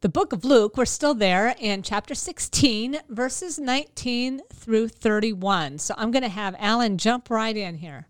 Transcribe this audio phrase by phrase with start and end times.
[0.00, 0.76] the book of Luke.
[0.76, 5.78] We're still there in chapter 16, verses 19 through 31.
[5.78, 8.06] So I'm going to have Alan jump right in here.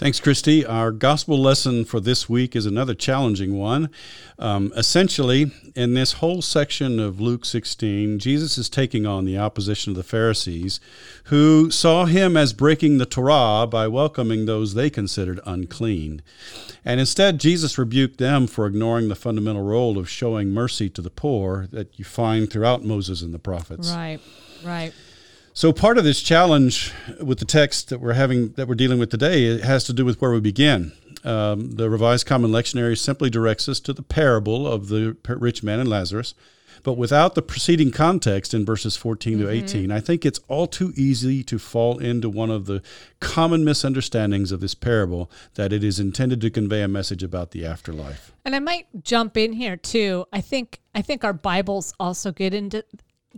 [0.00, 0.64] Thanks, Christy.
[0.64, 3.90] Our gospel lesson for this week is another challenging one.
[4.38, 9.90] Um, essentially, in this whole section of Luke 16, Jesus is taking on the opposition
[9.90, 10.80] of the Pharisees,
[11.24, 16.22] who saw him as breaking the Torah by welcoming those they considered unclean.
[16.82, 21.10] And instead, Jesus rebuked them for ignoring the fundamental role of showing mercy to the
[21.10, 23.90] poor that you find throughout Moses and the prophets.
[23.90, 24.20] Right,
[24.64, 24.94] right.
[25.60, 29.10] So part of this challenge with the text that we're having that we're dealing with
[29.10, 30.92] today it has to do with where we begin.
[31.22, 35.78] Um, the Revised Common Lectionary simply directs us to the parable of the rich man
[35.78, 36.32] and Lazarus,
[36.82, 39.42] but without the preceding context in verses 14 mm-hmm.
[39.42, 42.80] to 18, I think it's all too easy to fall into one of the
[43.20, 47.66] common misunderstandings of this parable that it is intended to convey a message about the
[47.66, 48.32] afterlife.
[48.46, 50.24] And I might jump in here too.
[50.32, 52.82] I think I think our Bibles also get into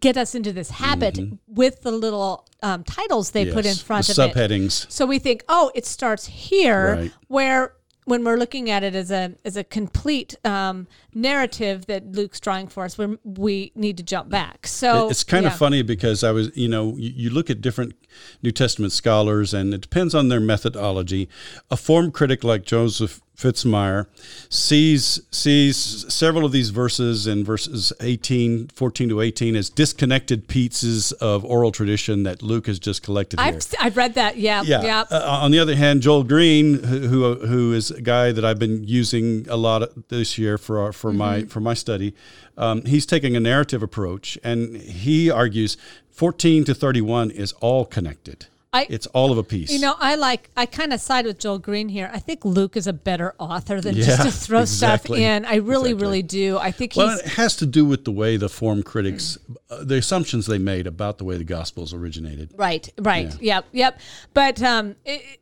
[0.03, 1.37] get us into this habit mm-hmm.
[1.47, 4.85] with the little um, titles they yes, put in front of subheadings.
[4.85, 4.93] it.
[4.93, 7.13] So we think, oh, it starts here, right.
[7.29, 12.41] where when we're looking at it as a as a complete um, narrative that Luke's
[12.41, 14.67] drawing for us, we we need to jump back.
[14.67, 15.53] So it's kind yeah.
[15.53, 17.95] of funny because I was, you know, you, you, look at different
[18.43, 21.29] New Testament scholars, and it depends on their methodology.
[21.71, 24.07] A form critic like Joseph Fitzmyer
[24.49, 31.11] sees sees several of these verses in verses 18, 14 to 18 as disconnected pieces
[31.13, 33.55] of oral tradition that Luke has just collected here.
[33.55, 34.37] I've, I've read that.
[34.37, 34.63] Yeah.
[34.63, 34.83] Yeah.
[34.83, 35.05] yeah.
[35.11, 38.85] Uh, on the other hand, Joel Green, who, who is a guy that I've been
[38.85, 41.19] using a lot this year for our, for mm-hmm.
[41.19, 42.15] my for my study,
[42.57, 45.77] um, he's taking a narrative approach and he argues
[46.11, 48.47] 14 to 31 is all connected.
[48.75, 49.71] I, it's all of a piece.
[49.71, 52.11] You know, I like, I kind of side with Joel Green here.
[52.13, 55.19] I think Luke is a better author than yeah, just to throw exactly.
[55.19, 55.45] stuff in.
[55.45, 55.95] I really, exactly.
[55.95, 56.59] really do.
[56.59, 59.37] I think well, it has to do with the way the form critics,
[59.71, 62.55] uh, the assumptions they made about the way the Gospels originated.
[62.57, 63.31] Right, right.
[63.41, 63.57] Yeah.
[63.57, 64.01] Yep, yep.
[64.33, 65.39] But um, it,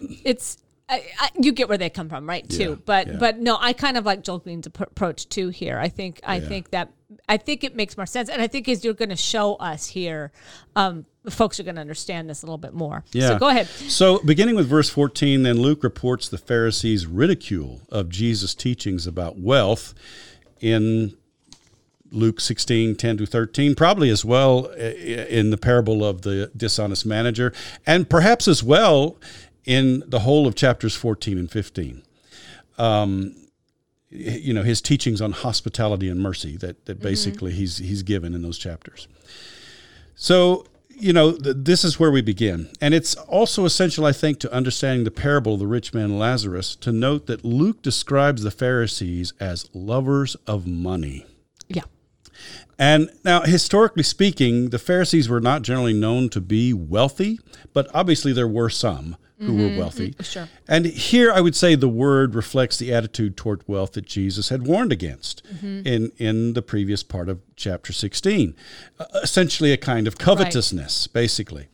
[0.00, 0.56] it's,
[0.88, 2.48] I, I, you get where they come from, right?
[2.48, 3.16] Too, yeah, but yeah.
[3.18, 5.78] but no, I kind of like Joel Green's approach too here.
[5.78, 6.92] I think I think that
[7.28, 9.88] I think it makes more sense, and I think as you're going to show us
[9.88, 10.32] here,
[10.76, 13.04] um, folks are going to understand this a little bit more.
[13.12, 13.28] Yeah.
[13.28, 13.66] So go ahead.
[13.66, 19.38] So beginning with verse 14, then Luke reports the Pharisees' ridicule of Jesus' teachings about
[19.38, 19.94] wealth
[20.60, 21.16] in
[22.10, 27.52] Luke 16, 10 to 13, probably as well in the parable of the dishonest manager,
[27.86, 29.16] and perhaps as well
[29.64, 32.02] in the whole of chapters 14 and 15.
[32.78, 33.34] Um,
[34.10, 37.02] you know his teachings on hospitality and mercy that, that mm-hmm.
[37.02, 37.60] basically mm-hmm.
[37.60, 39.08] he's he's given in those chapters.
[40.14, 40.66] So
[40.98, 44.52] you know th- this is where we begin, and it's also essential, I think, to
[44.52, 48.50] understanding the parable of the rich man and Lazarus to note that Luke describes the
[48.50, 51.26] Pharisees as lovers of money.
[52.78, 57.40] And now, historically speaking, the Pharisees were not generally known to be wealthy,
[57.72, 59.62] but obviously there were some who mm-hmm.
[59.62, 60.12] were wealthy.
[60.12, 60.48] Mm, sure.
[60.66, 64.66] And here I would say the word reflects the attitude toward wealth that Jesus had
[64.66, 65.86] warned against mm-hmm.
[65.86, 68.54] in, in the previous part of chapter 16.
[68.98, 71.12] Uh, essentially, a kind of covetousness, right.
[71.12, 71.68] basically.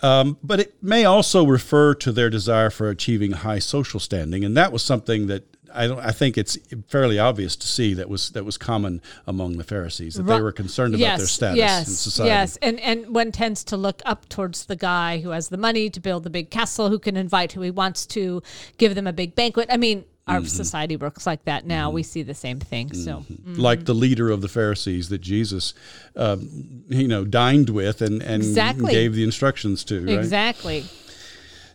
[0.00, 4.44] Um, but it may also refer to their desire for achieving high social standing.
[4.44, 5.98] And that was something that I don't.
[5.98, 10.14] I think it's fairly obvious to see that was that was common among the Pharisees
[10.14, 12.28] that they were concerned about yes, their status yes, in society.
[12.28, 15.90] Yes, and and one tends to look up towards the guy who has the money
[15.90, 18.42] to build the big castle, who can invite who he wants to,
[18.78, 19.68] give them a big banquet.
[19.70, 20.46] I mean, our mm-hmm.
[20.46, 21.88] society works like that now.
[21.88, 21.94] Mm-hmm.
[21.96, 22.90] We see the same thing.
[22.90, 23.02] Mm-hmm.
[23.02, 23.54] So, mm-hmm.
[23.54, 25.74] like the leader of the Pharisees that Jesus,
[26.16, 28.92] um, you know, dined with and and exactly.
[28.92, 30.04] gave the instructions to.
[30.04, 30.18] Right?
[30.18, 30.84] Exactly.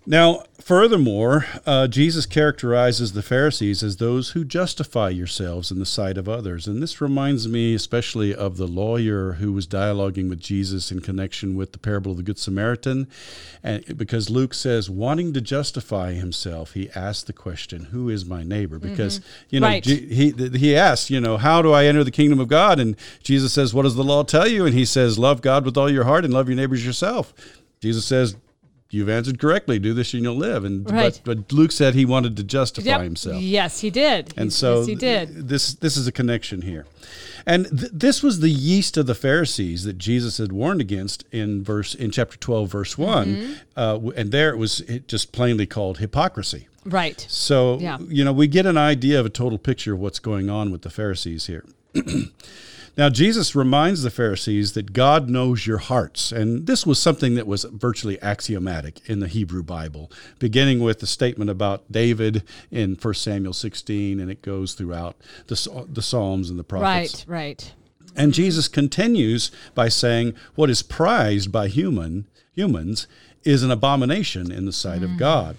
[0.10, 6.18] Now, furthermore, uh, Jesus characterizes the Pharisees as those who justify yourselves in the sight
[6.18, 6.66] of others.
[6.66, 11.58] And this reminds me especially of the lawyer who was dialoguing with Jesus in connection
[11.58, 13.10] with the parable of the Good Samaritan.
[13.62, 18.44] And because Luke says, wanting to justify himself, he asked the question, Who is my
[18.44, 18.80] neighbor?
[18.80, 18.90] Mm-hmm.
[18.90, 19.46] Because, mm-hmm.
[19.50, 19.84] you know, right.
[19.86, 22.80] he, he asked, you know, How do I enter the kingdom of God?
[22.80, 24.66] And Jesus says, What does the law tell you?
[24.66, 27.34] And he says, Love God with all your heart and love your neighbors yourself.
[27.82, 28.38] Jesus says,
[28.90, 29.80] you've answered correctly.
[29.80, 30.64] Do this and you'll live.
[30.64, 31.20] And right.
[31.24, 33.02] but, but Luke said he wanted to justify yep.
[33.02, 33.42] himself.
[33.42, 34.34] Yes, he did.
[34.38, 35.50] And so yes, he did.
[35.50, 36.86] This this is a connection here.
[37.46, 41.64] And th- this was the yeast of the Pharisees that Jesus had warned against in
[41.64, 43.54] verse in chapter 12 verse one mm-hmm.
[43.78, 46.68] uh, and there it was just plainly called hypocrisy.
[46.86, 47.26] Right.
[47.30, 47.98] So yeah.
[48.08, 50.82] you know we get an idea of a total picture of what's going on with
[50.82, 51.66] the Pharisees here.
[52.98, 56.32] Now, Jesus reminds the Pharisees that God knows your hearts.
[56.32, 61.08] And this was something that was virtually axiomatic in the Hebrew Bible, beginning with the
[61.08, 65.16] statement about David in 1 Samuel 16, and it goes throughout
[65.46, 67.28] the, the Psalms and the prophets.
[67.28, 67.74] Right, right.
[68.16, 73.06] And Jesus continues by saying, What is prized by human humans
[73.44, 75.06] is an abomination in the sight mm.
[75.06, 75.56] of God.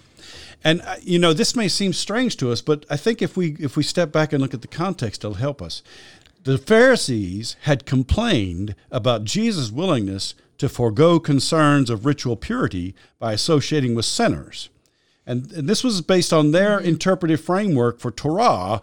[0.63, 3.55] And uh, you know, this may seem strange to us, but I think if we
[3.59, 5.81] if we step back and look at the context, it'll help us.
[6.43, 13.95] The Pharisees had complained about Jesus' willingness to forego concerns of ritual purity by associating
[13.95, 14.69] with sinners.
[15.25, 16.87] And, and, this was based on their mm-hmm.
[16.87, 18.81] interpretive framework for Torah.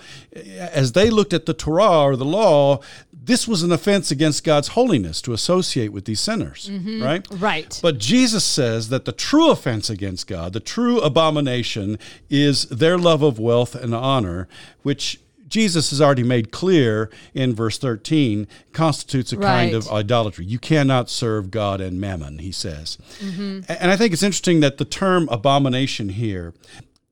[0.56, 2.81] As they looked at the Torah or the law,
[3.12, 7.02] this was an offense against God's holiness to associate with these sinners, mm-hmm.
[7.02, 7.26] right?
[7.32, 7.79] Right.
[7.82, 11.99] But Jesus says that the true offense against God, the true abomination,
[12.31, 14.47] is their love of wealth and honor,
[14.82, 15.19] which
[15.49, 19.45] Jesus has already made clear in verse 13 constitutes a right.
[19.45, 20.45] kind of idolatry.
[20.45, 22.99] You cannot serve God and mammon, he says.
[23.19, 23.61] Mm-hmm.
[23.69, 26.53] And I think it's interesting that the term abomination here,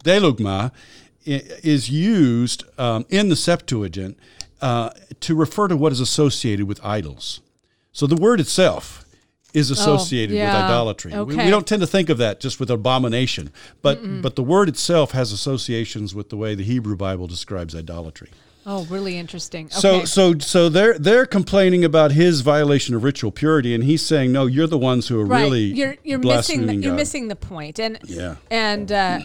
[0.05, 0.73] bdelygma,
[1.25, 4.19] is used um, in the Septuagint
[4.61, 4.91] uh,
[5.21, 7.41] to refer to what is associated with idols.
[7.93, 9.04] So the word itself
[9.55, 10.55] is oh, associated oh, yeah.
[10.55, 11.15] with idolatry.
[11.15, 11.37] Okay.
[11.37, 14.21] We, we, don't tend to think of that just with abomination, but Mm-mm.
[14.21, 18.31] but the word itself has associations with the way the Hebrew Bible describes idolatry.
[18.67, 19.67] Oh, really interesting.
[19.67, 19.75] Okay.
[19.75, 24.33] So so so they're they're complaining about his violation of ritual purity, and he's saying,
[24.33, 25.43] no, you're the ones who are right.
[25.43, 27.77] really you're you're missing the, you're missing the point.
[27.77, 29.21] point, and yeah, and uh,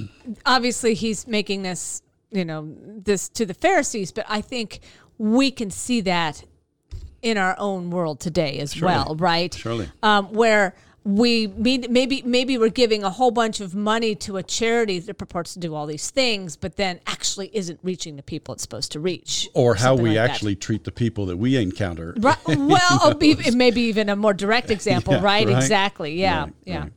[0.45, 2.01] obviously he's making this
[2.31, 4.81] you know this to the Pharisees, but I think
[5.17, 6.43] we can see that
[7.21, 8.93] in our own world today as Surely.
[8.93, 9.53] well, right?
[9.53, 9.89] Surely.
[10.03, 14.99] Um, where we maybe maybe we're giving a whole bunch of money to a charity
[14.99, 18.61] that purports to do all these things, but then actually isn't reaching the people it's
[18.61, 20.61] supposed to reach, or how we like actually that.
[20.61, 22.13] treat the people that we encounter.
[22.17, 22.37] Right.
[22.69, 25.47] Well, maybe even a more direct example, yeah, right?
[25.47, 25.57] right?
[25.57, 26.19] Exactly.
[26.19, 26.43] Yeah.
[26.43, 26.79] Right, yeah.
[26.81, 26.91] Right.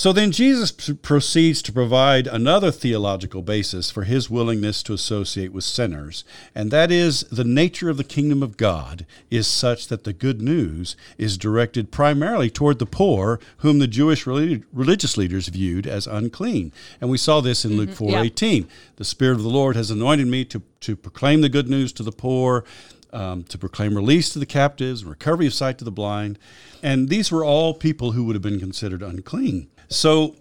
[0.00, 5.62] So then Jesus proceeds to provide another theological basis for his willingness to associate with
[5.62, 6.24] sinners,
[6.54, 10.40] and that is the nature of the kingdom of God is such that the good
[10.40, 16.72] news is directed primarily toward the poor, whom the Jewish religious leaders viewed as unclean.
[16.98, 17.80] And we saw this in mm-hmm.
[17.80, 18.62] Luke 4:18.
[18.62, 18.68] Yeah.
[18.96, 22.02] The Spirit of the Lord has anointed me to, to proclaim the good news to
[22.02, 22.64] the poor.
[23.12, 26.38] Um, to proclaim release to the captives, recovery of sight to the blind.
[26.80, 29.68] And these were all people who would have been considered unclean.
[29.90, 30.36] So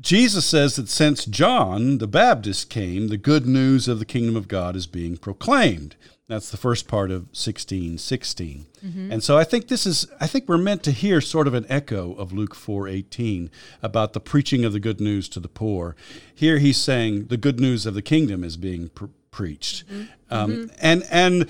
[0.00, 4.48] Jesus says that since John the Baptist came, the good news of the kingdom of
[4.48, 5.96] God is being proclaimed.
[6.28, 8.66] That's the first part of 1616.
[8.84, 9.12] Mm-hmm.
[9.12, 11.66] And so I think this is I think we're meant to hear sort of an
[11.68, 13.48] echo of Luke 4:18
[13.82, 15.94] about the preaching of the good news to the poor.
[16.34, 19.88] Here he's saying the good news of the kingdom is being pre- preached.
[19.88, 20.34] Mm-hmm.
[20.34, 20.76] Um, mm-hmm.
[20.80, 21.48] and and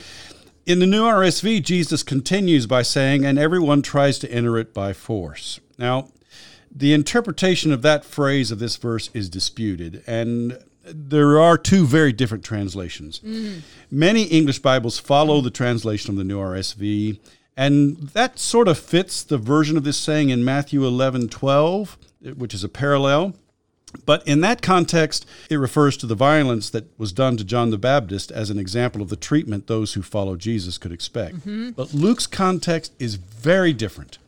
[0.66, 4.92] in the new RSV Jesus continues by saying and everyone tries to enter it by
[4.92, 5.58] force.
[5.78, 6.08] Now,
[6.76, 12.12] the interpretation of that phrase of this verse is disputed, and there are two very
[12.12, 13.21] different translations.
[13.21, 13.62] Mm.
[13.90, 17.18] Many English Bibles follow the translation of the New RSV,
[17.56, 21.97] and that sort of fits the version of this saying in Matthew 11 12,
[22.37, 23.35] which is a parallel.
[24.04, 27.78] But in that context, it refers to the violence that was done to John the
[27.78, 31.37] Baptist as an example of the treatment those who follow Jesus could expect.
[31.37, 31.71] Mm-hmm.
[31.71, 34.18] But Luke's context is very different.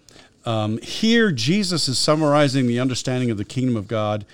[0.48, 4.24] Um, here, Jesus is summarizing the understanding of the kingdom of God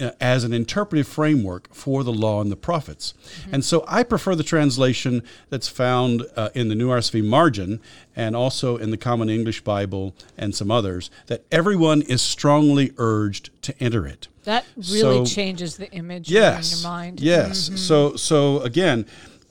[0.00, 3.12] uh, as an interpretive framework for the law and the prophets.
[3.22, 3.54] Mm-hmm.
[3.56, 7.80] And so I prefer the translation that's found uh, in the New RSV margin
[8.16, 13.50] and also in the Common English Bible and some others that everyone is strongly urged
[13.64, 14.28] to enter it.
[14.44, 17.20] That really so, changes the image yes, in your mind.
[17.20, 17.66] Yes.
[17.66, 17.76] Mm-hmm.
[17.76, 19.04] So so again,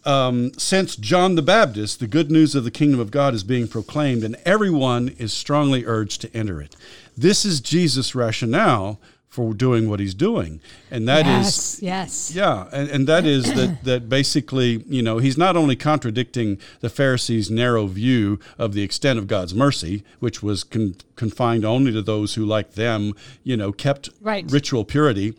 [0.05, 3.67] um, since John the Baptist, the good news of the kingdom of God is being
[3.67, 6.75] proclaimed, and everyone is strongly urged to enter it.
[7.15, 9.00] This is Jesus' rationale
[9.31, 13.46] for doing what he's doing, and that yes, is yes, yeah, and, and that is
[13.53, 18.81] that that basically, you know, he's not only contradicting the Pharisees' narrow view of the
[18.81, 23.55] extent of God's mercy, which was con- confined only to those who, like them, you
[23.55, 24.51] know, kept right.
[24.51, 25.34] ritual purity,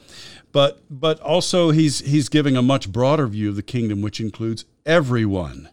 [0.53, 4.65] but but also he's he's giving a much broader view of the kingdom, which includes
[4.87, 5.69] everyone,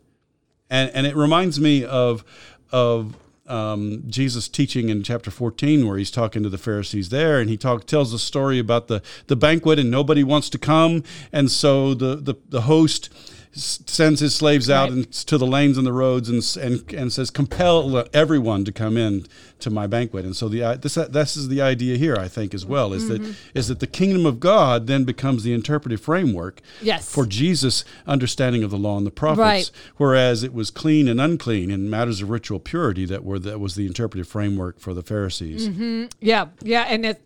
[0.69, 2.24] and and it reminds me of
[2.71, 3.15] of
[3.50, 7.57] um, Jesus teaching in chapter 14 where he's talking to the Pharisees there and he
[7.57, 11.03] talk, tells a story about the, the banquet and nobody wants to come.
[11.33, 13.09] And so the, the, the host
[13.51, 15.12] sends his slaves out right.
[15.12, 19.25] to the lanes and the roads and, and, and says, compel everyone to come in
[19.60, 20.24] to my banquet.
[20.24, 23.24] And so the, this, this is the idea here, I think, as well, is mm-hmm.
[23.24, 27.12] that, is that the kingdom of God then becomes the interpretive framework yes.
[27.12, 29.72] for Jesus' understanding of the law and the prophets, right.
[29.98, 33.75] whereas it was clean and unclean in matters of ritual purity that were that was
[33.75, 35.68] the interpretive framework for the Pharisees.
[35.68, 36.06] Mm-hmm.
[36.20, 37.22] Yeah, yeah, and it,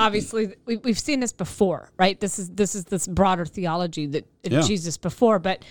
[0.00, 4.26] obviously we, we've seen this before right this is this is this broader theology that
[4.42, 4.62] yeah.
[4.62, 5.64] jesus before but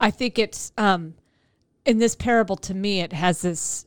[0.00, 1.14] i think it's um
[1.84, 3.86] in this parable to me it has this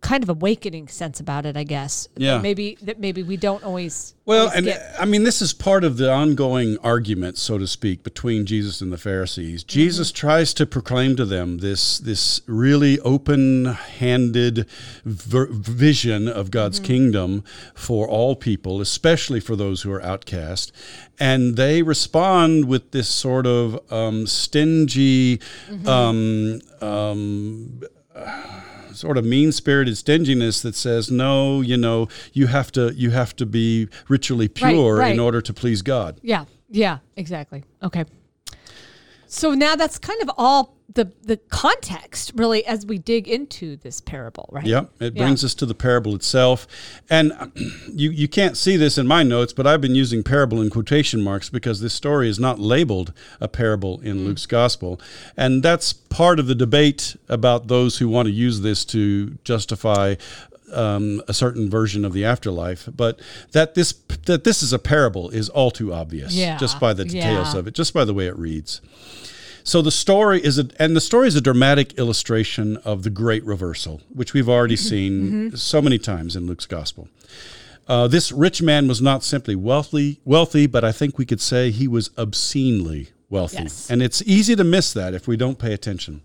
[0.00, 2.08] kind of awakening sense about it, I guess.
[2.16, 2.38] Yeah.
[2.38, 4.14] maybe that maybe we don't always.
[4.24, 4.94] Well, always and get.
[4.98, 8.92] I mean, this is part of the ongoing argument, so to speak, between Jesus and
[8.92, 9.62] the Pharisees.
[9.62, 9.68] Mm-hmm.
[9.68, 14.66] Jesus tries to proclaim to them this this really open-handed
[15.04, 16.86] ver- vision of God's mm-hmm.
[16.86, 20.72] kingdom for all people, especially for those who are outcast,
[21.18, 25.38] and they respond with this sort of um, stingy.
[25.68, 25.88] Mm-hmm.
[25.88, 27.80] Um, um,
[28.96, 33.34] sort of mean spirited stinginess that says no you know you have to you have
[33.36, 35.12] to be ritually pure right, right.
[35.14, 36.18] in order to please god.
[36.22, 37.64] Yeah yeah exactly.
[37.82, 38.04] Okay
[39.26, 44.00] so now that's kind of all the the context really as we dig into this
[44.00, 44.66] parable, right?
[44.66, 45.46] Yep, it brings yeah.
[45.46, 46.66] us to the parable itself,
[47.08, 47.32] and
[47.92, 51.22] you you can't see this in my notes, but I've been using parable in quotation
[51.22, 54.26] marks because this story is not labeled a parable in mm.
[54.26, 55.00] Luke's gospel,
[55.36, 60.14] and that's part of the debate about those who want to use this to justify
[60.72, 63.20] um, a certain version of the afterlife, but
[63.52, 63.92] that this
[64.26, 66.56] that this is a parable is all too obvious, yeah.
[66.58, 67.60] just by the details yeah.
[67.60, 68.80] of it, just by the way it reads.
[69.62, 73.44] So the story is a, and the story is a dramatic illustration of the great
[73.44, 74.88] reversal, which we've already mm-hmm.
[74.88, 75.56] seen mm-hmm.
[75.56, 77.08] so many times in Luke's gospel.
[77.88, 81.70] Uh, this rich man was not simply wealthy, wealthy, but I think we could say
[81.70, 83.62] he was obscenely wealthy.
[83.62, 83.90] Yes.
[83.90, 86.22] And it's easy to miss that if we don't pay attention.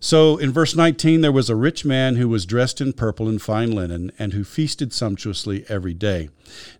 [0.00, 3.40] So in verse 19, there was a rich man who was dressed in purple and
[3.40, 6.28] fine linen and who feasted sumptuously every day.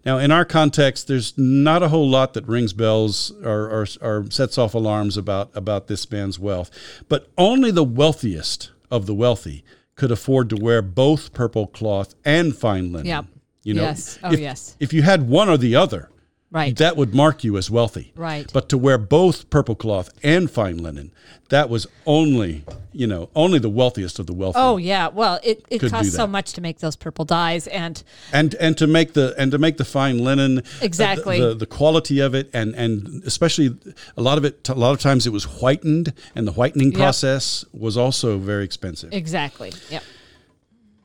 [0.04, 4.30] Now, in our context, there's not a whole lot that rings bells or, or, or
[4.30, 6.70] sets off alarms about, about this man's wealth,
[7.08, 9.64] but only the wealthiest of the wealthy
[9.96, 13.06] could afford to wear both purple cloth and fine linen.
[13.06, 13.24] Yep.
[13.62, 14.18] You know, yes.
[14.22, 14.76] Oh, if, yes.
[14.78, 16.08] If you had one or the other,
[16.56, 16.74] Right.
[16.74, 18.14] That would mark you as wealthy.
[18.16, 18.50] Right.
[18.50, 21.12] But to wear both purple cloth and fine linen,
[21.50, 24.58] that was only, you know, only the wealthiest of the wealthy.
[24.58, 25.08] Oh yeah.
[25.08, 28.86] Well, it, it costs so much to make those purple dyes and and and to
[28.86, 32.34] make the and to make the fine linen uh, exactly the, the, the quality of
[32.34, 33.76] it and and especially
[34.16, 36.96] a lot of it a lot of times it was whitened and the whitening yep.
[36.96, 39.12] process was also very expensive.
[39.12, 39.74] Exactly.
[39.90, 40.02] Yep.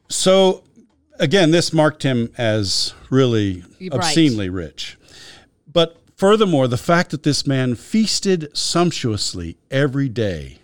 [0.08, 0.63] So
[1.20, 3.93] again, this marked him as really right.
[3.96, 4.98] obscenely rich.
[6.22, 10.60] Furthermore, the fact that this man feasted sumptuously every day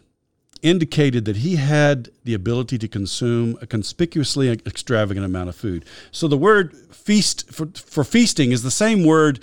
[0.61, 5.83] indicated that he had the ability to consume a conspicuously extravagant amount of food.
[6.11, 9.39] So the word feast for, for feasting is the same word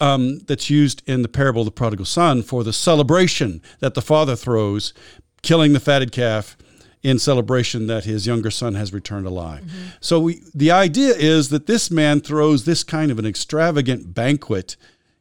[0.00, 4.00] um, that's used in the parable of the prodigal son for the celebration that the
[4.00, 4.94] father throws,
[5.42, 6.56] killing the fatted calf
[7.02, 9.64] in celebration that his younger son has returned alive.
[9.64, 9.88] Mm-hmm.
[10.00, 14.76] So we, the idea is that this man throws this kind of an extravagant banquet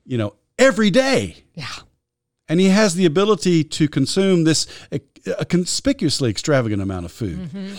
[0.08, 1.44] you know, every day.
[1.54, 1.68] Yeah.
[2.50, 5.02] And he has the ability to consume this a,
[5.38, 7.50] a conspicuously extravagant amount of food.
[7.50, 7.76] Mm-hmm.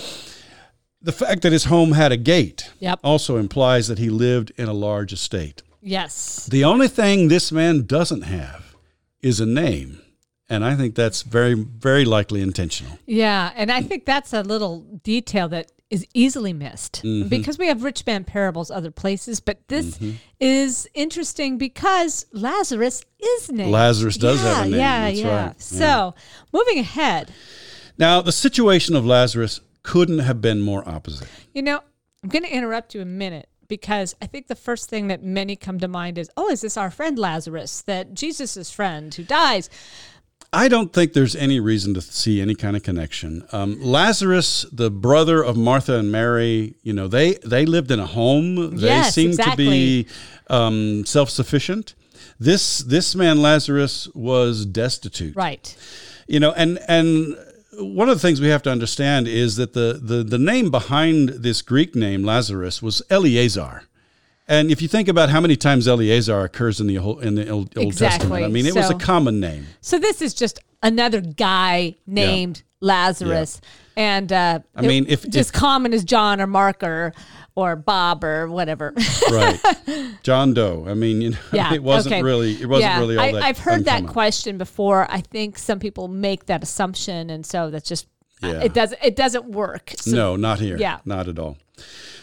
[1.01, 2.99] The fact that his home had a gate yep.
[3.03, 5.63] also implies that he lived in a large estate.
[5.81, 6.47] Yes.
[6.47, 8.77] The only thing this man doesn't have
[9.23, 10.01] is a name.
[10.49, 12.99] And I think that's very, very likely intentional.
[13.07, 13.53] Yeah.
[13.55, 17.29] And I think that's a little detail that is easily missed mm-hmm.
[17.29, 20.17] because we have rich man parables other places, but this mm-hmm.
[20.39, 23.71] is interesting because Lazarus is named.
[23.71, 24.81] Lazarus does yeah, have a name.
[24.81, 25.47] Yeah, That's yeah.
[25.47, 25.63] Right.
[25.63, 26.11] So, yeah.
[26.53, 27.33] moving ahead.
[27.97, 31.29] Now, the situation of Lazarus couldn't have been more opposite.
[31.55, 31.81] You know,
[32.23, 35.57] I'm going to interrupt you a minute because I think the first thing that many
[35.57, 39.71] come to mind is, oh, is this our friend Lazarus, that Jesus' friend who dies?
[40.53, 43.47] I don't think there's any reason to see any kind of connection.
[43.53, 48.07] Um, Lazarus, the brother of Martha and Mary, you know, they they lived in a
[48.07, 48.77] home.
[48.77, 49.65] They yes, seemed exactly.
[49.65, 50.07] to be
[50.49, 51.95] um, self sufficient.
[52.41, 55.37] This this man Lazarus was destitute.
[55.37, 55.77] Right.
[56.27, 57.37] You know, and and
[57.79, 61.29] one of the things we have to understand is that the the the name behind
[61.29, 63.83] this Greek name Lazarus was Eleazar.
[64.49, 67.49] And if you think about how many times Eleazar occurs in the Old, in the
[67.51, 68.09] Old, exactly.
[68.09, 69.67] Testament, I mean, it so, was a common name.
[69.83, 72.87] So this is just another guy named yeah.
[72.89, 73.61] Lazarus.
[73.63, 73.69] Yeah.
[73.97, 77.13] And uh, I mean, if just if, common as John or Mark or
[77.57, 78.95] or Bob or whatever.
[79.33, 79.61] right,
[80.23, 80.87] John Doe.
[80.89, 82.23] I mean, you know, Yeah, it wasn't okay.
[82.23, 83.43] really it wasn't yeah, really all I, that.
[83.43, 85.11] I've heard that question before.
[85.11, 88.07] I think some people make that assumption, and so that's just
[88.41, 88.63] Yeah.
[88.63, 89.93] it doesn't it doesn't work.
[89.97, 90.79] So, no, not here.
[90.79, 91.01] Yeah.
[91.05, 91.59] not at all.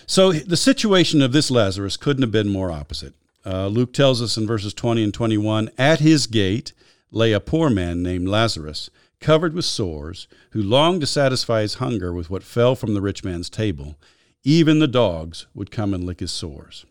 [0.07, 3.13] So the situation of this Lazarus couldn't have been more opposite.
[3.45, 6.74] Uh, Luke tells us in verses 20 and 21 At his gate
[7.12, 12.13] lay a poor man named Lazarus, covered with sores, who longed to satisfy his hunger
[12.13, 13.95] with what fell from the rich man's table.
[14.43, 16.85] Even the dogs would come and lick his sores.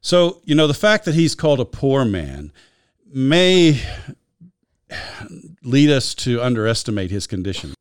[0.00, 2.52] So, you know, the fact that he's called a poor man
[3.06, 3.80] may
[5.62, 7.74] lead us to underestimate his condition.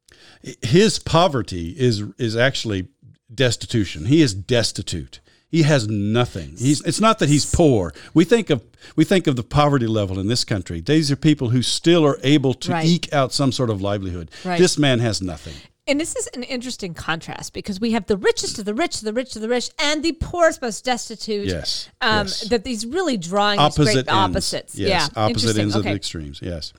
[0.61, 2.87] His poverty is is actually
[3.34, 4.05] destitution.
[4.05, 5.19] He is destitute.
[5.50, 6.55] He has nothing.
[6.57, 7.93] He's it's not that he's poor.
[8.13, 8.62] We think of
[8.98, 10.81] we think of the poverty level in this country.
[10.81, 12.86] These are people who still are able to Right.
[12.86, 14.29] eke out some sort of livelihood.
[14.43, 14.60] Right.
[14.60, 15.53] This man has nothing.
[15.88, 19.13] And this is an interesting contrast because we have the richest of the rich, the
[19.13, 21.48] rich of the rich, and the poorest, most destitute.
[21.48, 22.41] Yes, Um, yes.
[22.50, 24.10] That these really drawing these opposite great ends.
[24.12, 24.75] opposites.
[24.75, 25.24] Yes, yeah.
[25.24, 26.39] opposite ends of the extremes.
[26.41, 26.74] Yes,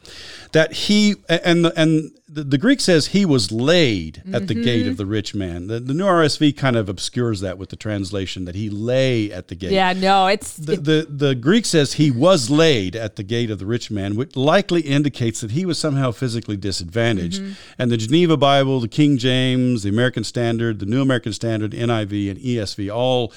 [0.53, 4.83] that he and the, and the, the Greek says he was laid at the gate
[4.83, 4.91] Mm-hmm.
[4.91, 5.67] of the rich man.
[5.67, 9.49] The, the new RSV kind of obscures that with the translation that he lay at
[9.49, 9.73] the gate.
[9.73, 13.59] Yeah, no, it's The, the the Greek says he was laid at the gate of
[13.59, 17.41] the rich man, which likely indicates that he was somehow physically disadvantaged.
[17.43, 17.53] Mm-hmm.
[17.79, 22.33] And the Geneva Bible, the King James, the American Standard, the New American Standard, NIV,
[22.33, 23.33] and ESV all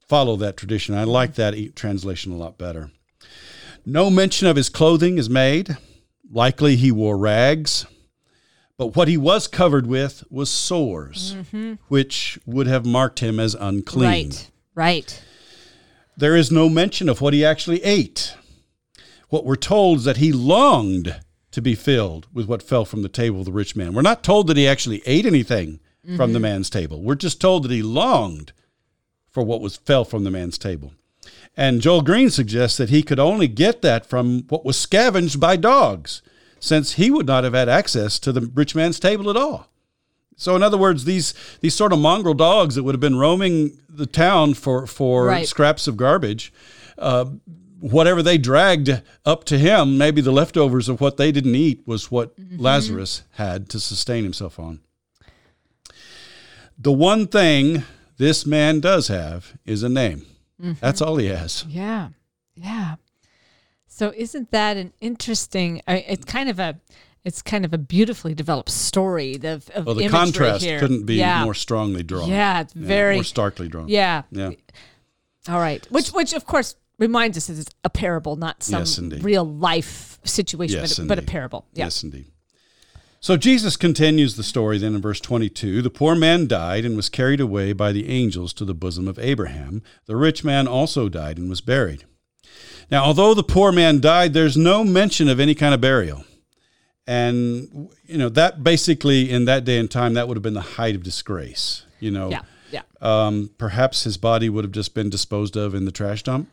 [0.00, 0.96] follow that tradition.
[0.96, 2.90] I like that translation a lot better.
[3.84, 5.76] No mention of his clothing is made.
[6.28, 7.86] Likely he wore rags.
[8.76, 11.74] But what he was covered with was sores, mm-hmm.
[11.86, 14.30] which would have marked him as unclean.
[14.30, 15.22] right, right.
[16.16, 18.34] There is no mention of what he actually ate.
[19.28, 21.14] What we're told is that he longed
[21.56, 23.94] to be filled with what fell from the table of the rich man.
[23.94, 25.80] We're not told that he actually ate anything
[26.14, 27.00] from the man's table.
[27.02, 28.52] We're just told that he longed
[29.30, 30.92] for what was fell from the man's table.
[31.56, 35.56] And Joel Green suggests that he could only get that from what was scavenged by
[35.56, 36.20] dogs,
[36.60, 39.68] since he would not have had access to the rich man's table at all.
[40.36, 43.78] So, in other words, these these sort of mongrel dogs that would have been roaming
[43.88, 45.48] the town for for Right.
[45.48, 46.52] scraps of garbage,
[46.98, 47.24] uh,
[47.80, 52.10] whatever they dragged up to him, maybe the leftovers of what they didn't eat was
[52.10, 52.60] what mm-hmm.
[52.60, 54.80] Lazarus had to sustain himself on.
[56.78, 57.84] The one thing
[58.18, 60.26] this man does have is a name.
[60.60, 60.72] Mm-hmm.
[60.80, 61.64] That's all he has.
[61.68, 62.10] Yeah,
[62.54, 62.96] yeah.
[63.86, 65.80] So isn't that an interesting?
[65.86, 66.78] I it's kind of a,
[67.24, 69.36] it's kind of a beautifully developed story.
[69.36, 70.78] The of Well, the contrast here.
[70.78, 71.44] couldn't be yeah.
[71.44, 72.28] more strongly drawn.
[72.28, 73.88] Yeah, it's very more starkly drawn.
[73.88, 74.22] Yeah.
[74.30, 74.50] Yeah.
[75.48, 75.86] All right.
[75.90, 80.80] Which which of course reminds us it's a parable, not some Yes, real life situation,
[80.80, 81.66] Yes, but, but a parable.
[81.72, 81.84] Yeah.
[81.84, 82.26] Yes, indeed.
[83.20, 85.82] So Jesus continues the story then in verse 22.
[85.82, 89.18] The poor man died and was carried away by the angels to the bosom of
[89.18, 89.82] Abraham.
[90.06, 92.04] The rich man also died and was buried.
[92.90, 96.24] Now, although the poor man died, there's no mention of any kind of burial.
[97.06, 100.60] And, you know, that basically in that day and time, that would have been the
[100.60, 101.84] height of disgrace.
[102.00, 102.42] You know, Yeah.
[102.70, 102.82] Yeah.
[103.00, 106.48] um, perhaps his body would have just been disposed of in the trash dump.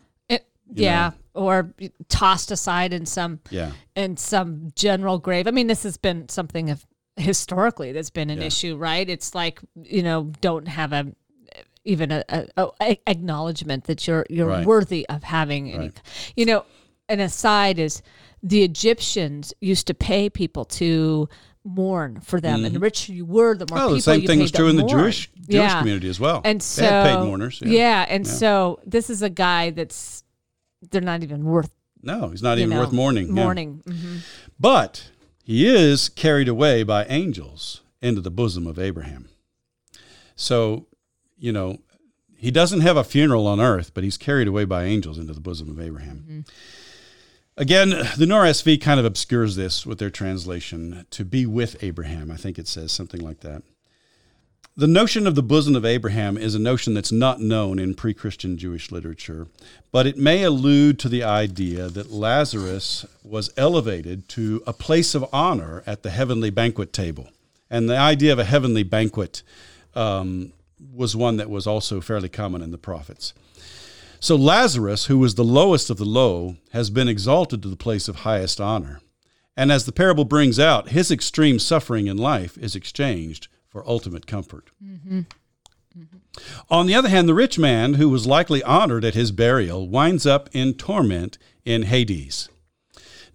[0.71, 1.11] Yeah.
[1.33, 1.73] Or
[2.09, 3.71] tossed aside in some Yeah.
[3.95, 5.47] in some general grave.
[5.47, 6.85] I mean, this has been something of
[7.17, 9.07] historically that's been an issue, right?
[9.09, 11.13] It's like you know, don't have a
[11.85, 14.65] even a, a, a acknowledgement that you're you're Right.
[14.65, 15.85] worthy of having any.
[15.85, 16.01] Right.
[16.35, 16.65] You know,
[17.09, 18.01] an aside is
[18.41, 21.27] the Egyptians used to pay people to
[21.65, 22.83] mourn for them, and the mm-hmm.
[22.83, 24.75] richer you were, the more Oh, people the same you thing paid was true in
[24.75, 25.03] the mourn.
[25.03, 25.79] Jewish Jewish Yeah.
[25.79, 26.41] community as well.
[26.43, 27.61] And so they had paid mourners.
[27.61, 30.22] Yeah, and so this is a guy that's
[30.91, 33.27] they're not even worth No, he's not even know, worth mourning.
[33.27, 33.33] yeah.
[33.33, 33.81] Mourning.
[33.87, 34.19] Mhm.
[34.59, 35.09] But
[35.43, 39.29] he is carried away by angels into the bosom of Abraham.
[40.35, 40.87] So,
[41.37, 41.79] you know,
[42.35, 45.39] he doesn't have a funeral on earth, but he's carried away by angels into the
[45.39, 46.43] bosom of Abraham.
[47.55, 52.31] Again, the NRSV kind of obscures this with their translation to be with Abraham.
[52.31, 53.61] I think it says something like that.
[54.75, 58.11] The notion of the bosom of Abraham is a notion that's not known in pre
[58.11, 59.47] Christian Jewish literature,
[59.91, 65.29] but it may allude to the idea that Lazarus was elevated to a place of
[65.31, 67.29] honor at the heavenly banquet table.
[67.69, 69.43] And the idea of a heavenly banquet
[69.93, 70.53] um,
[70.91, 73.35] was one that was also fairly common in the prophets.
[74.19, 78.07] So Lazarus, who was the lowest of the low, has been exalted to the place
[78.07, 79.01] of highest honor.
[79.55, 84.27] And as the parable brings out, his extreme suffering in life is exchanged for ultimate
[84.27, 84.69] comfort.
[84.81, 85.21] Mm-hmm.
[85.97, 86.17] Mm-hmm.
[86.69, 90.25] On the other hand, the rich man, who was likely honored at his burial, winds
[90.25, 92.49] up in torment in Hades.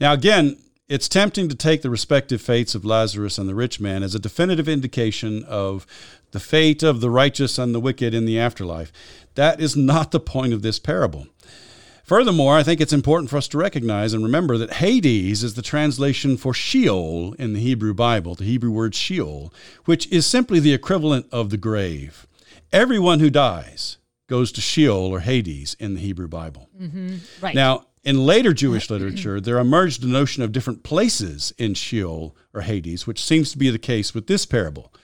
[0.01, 0.57] Now, again,
[0.89, 4.21] it's tempting to take the respective fates of Lazarus and the rich man as a
[4.21, 5.87] definitive indication of
[6.31, 8.93] the fate of the righteous and the wicked in the afterlife.
[9.35, 11.27] That is not the point of this parable.
[12.09, 15.61] Furthermore, I think it's important for us to recognize and remember that Hades is the
[15.61, 19.53] translation for Sheol in the Hebrew Bible, the Hebrew word Sheol,
[19.85, 22.27] which is simply the equivalent of the grave.
[22.73, 26.71] Everyone who dies goes to Sheol or Hades in the Hebrew Bible.
[26.81, 27.17] Mm-hmm.
[27.43, 27.55] Right.
[27.55, 32.63] Now, in later Jewish literature, there emerged a notion of different places in Sheol or
[32.63, 34.95] Hades, which seems to be the case with this parable.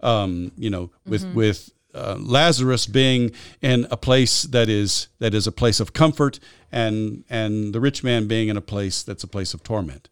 [0.00, 1.34] Um, you know, with mm-hmm.
[1.34, 6.38] with uh, Lazarus being in a place that is that is a place of comfort,
[6.72, 10.08] and and the rich man being in a place that's a place of torment.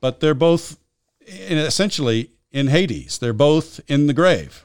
[0.00, 0.78] But they're both
[1.26, 3.18] in, essentially in Hades.
[3.18, 4.64] They're both in the grave.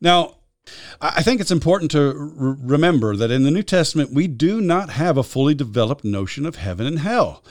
[0.00, 0.36] Now,
[1.00, 4.90] I think it's important to r- remember that in the New Testament we do not
[4.90, 7.42] have a fully developed notion of heaven and hell.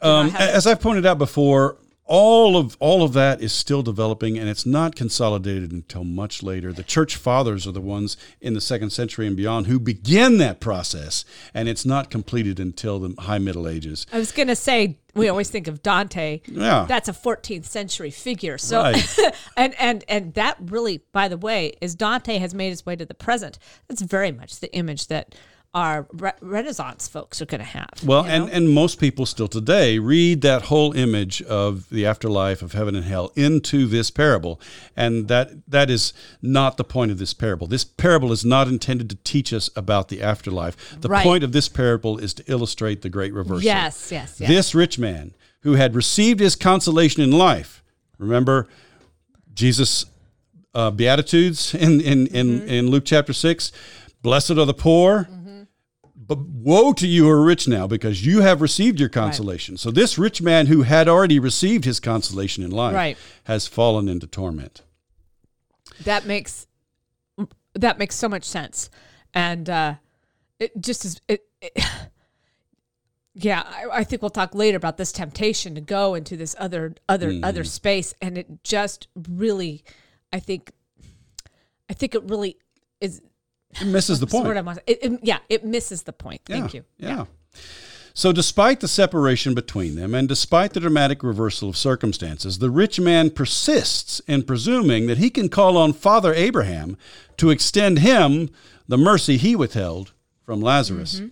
[0.00, 1.76] Um, as I've pointed out before,
[2.08, 6.72] all of all of that is still developing and it's not consolidated until much later.
[6.72, 10.58] The church fathers are the ones in the second century and beyond who begin that
[10.58, 14.06] process and it's not completed until the high middle ages.
[14.10, 16.40] I was going to say we always think of dante.
[16.46, 16.86] Yeah.
[16.88, 19.18] That's a 14th century figure so right.
[19.56, 23.04] and and and that really by the way is dante has made his way to
[23.04, 23.58] the present.
[23.86, 25.34] That's very much the image that
[25.74, 27.90] our re- Renaissance folks are going to have.
[28.04, 28.44] Well, you know?
[28.44, 32.94] and, and most people still today read that whole image of the afterlife of heaven
[32.94, 34.60] and hell into this parable,
[34.96, 37.66] and that that is not the point of this parable.
[37.66, 41.00] This parable is not intended to teach us about the afterlife.
[41.00, 41.22] The right.
[41.22, 43.62] point of this parable is to illustrate the great reversal.
[43.62, 44.48] Yes, yes, yes.
[44.48, 47.82] This rich man who had received his consolation in life.
[48.16, 48.68] Remember,
[49.52, 50.06] Jesus'
[50.74, 52.68] uh, beatitudes in in in, mm-hmm.
[52.68, 53.70] in Luke chapter six.
[54.20, 55.24] Blessed are the poor.
[55.24, 55.37] Mm-hmm
[56.28, 59.74] but woe to you who are rich now, because you have received your consolation.
[59.74, 59.80] Right.
[59.80, 63.16] So this rich man who had already received his consolation in life right.
[63.44, 64.82] has fallen into torment.
[66.04, 66.66] That makes
[67.74, 68.90] that makes so much sense,
[69.32, 69.94] and uh,
[70.60, 71.20] it just is.
[71.28, 71.72] It, it,
[73.34, 76.94] yeah, I, I, think we'll talk later about this temptation to go into this other
[77.08, 77.44] other mm.
[77.44, 79.82] other space, and it just really,
[80.32, 80.72] I think,
[81.88, 82.58] I think it really
[83.00, 83.22] is
[83.80, 84.46] it misses the point.
[84.86, 86.42] It, it, yeah, it misses the point.
[86.46, 86.84] Thank you.
[86.98, 87.08] Yeah.
[87.08, 87.24] yeah.
[88.14, 92.98] So, despite the separation between them and despite the dramatic reversal of circumstances, the rich
[92.98, 96.96] man persists in presuming that he can call on Father Abraham
[97.36, 98.50] to extend him
[98.88, 101.16] the mercy he withheld from Lazarus.
[101.16, 101.28] Mm-hmm.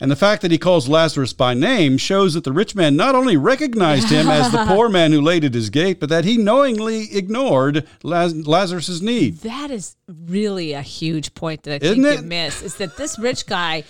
[0.00, 3.14] And the fact that he calls Lazarus by name shows that the rich man not
[3.14, 6.38] only recognized him as the poor man who laid at his gate, but that he
[6.38, 9.36] knowingly ignored Laz- Lazarus's need.
[9.38, 12.22] That is really a huge point that I Isn't think it?
[12.22, 12.62] you miss.
[12.62, 13.84] Is that this rich guy?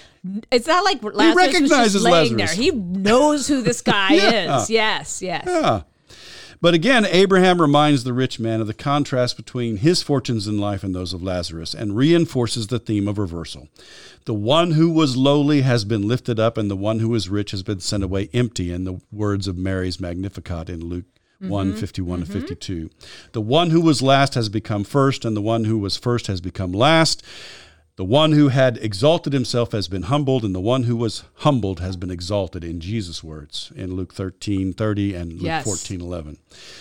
[0.50, 2.56] It's not like Lazarus he recognizes was just laying Lazarus.
[2.56, 2.64] there.
[2.64, 4.60] He knows who this guy yeah.
[4.62, 4.68] is.
[4.70, 5.44] Yes, yes.
[5.46, 5.82] Yeah.
[6.62, 10.84] But again, Abraham reminds the rich man of the contrast between his fortunes in life
[10.84, 13.68] and those of Lazarus and reinforces the theme of reversal.
[14.26, 17.52] The one who was lowly has been lifted up, and the one who is rich
[17.52, 21.06] has been sent away empty, in the words of Mary's Magnificat in Luke
[21.40, 21.48] mm-hmm.
[21.48, 22.32] 1 51 mm-hmm.
[22.32, 22.90] 52.
[23.32, 26.40] The one who was last has become first, and the one who was first has
[26.40, 27.22] become last.
[28.00, 31.80] The one who had exalted himself has been humbled, and the one who was humbled
[31.80, 35.64] has been exalted in Jesus' words in Luke 13, 30 and Luke yes.
[35.64, 36.38] 14, 11.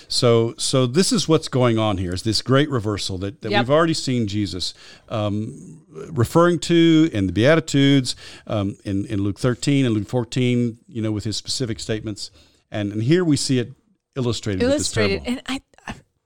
[0.07, 3.65] So, so this is what's going on here is this great reversal that, that yep.
[3.65, 4.73] we've already seen Jesus
[5.09, 8.15] um, referring to in the Beatitudes,
[8.47, 12.31] um, in, in Luke 13 and Luke 14, you know, with his specific statements.
[12.71, 13.73] And, and here we see it
[14.15, 14.63] illustrated.
[14.63, 15.23] Illustrated.
[15.25, 15.61] And I,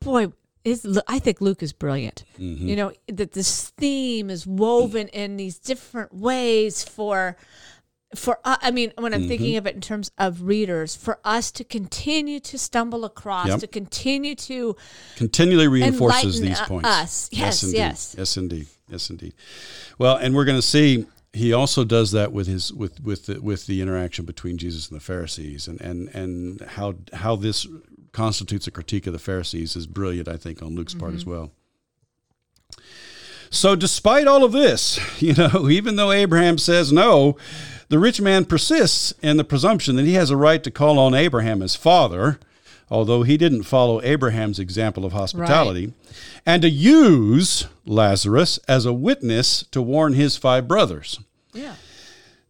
[0.01, 2.23] boy, is I think Luke is brilliant.
[2.39, 2.67] Mm-hmm.
[2.67, 7.37] You know that this theme is woven in these different ways for
[8.15, 9.29] for uh, I mean when I'm mm-hmm.
[9.29, 13.59] thinking of it in terms of readers for us to continue to stumble across yep.
[13.59, 14.75] to continue to
[15.15, 16.87] continually reinforces these points.
[16.87, 17.77] Us yes yes indeed.
[17.77, 19.33] yes yes indeed yes indeed.
[19.97, 23.41] Well, and we're going to see he also does that with his with with the,
[23.41, 27.67] with the interaction between Jesus and the Pharisees and and and how how this
[28.13, 31.01] constitutes a critique of the Pharisees is brilliant, I think, on Luke's mm-hmm.
[31.01, 31.31] part as mm-hmm.
[31.31, 31.51] well.
[33.49, 37.37] So, despite all of this, you know, even though Abraham says no,
[37.89, 41.13] the rich man persists in the presumption that he has a right to call on
[41.13, 42.39] Abraham as father,
[42.89, 45.95] although he didn't follow Abraham's example of hospitality, right.
[46.45, 51.19] and to use Lazarus as a witness to warn his five brothers.
[51.53, 51.75] Yeah.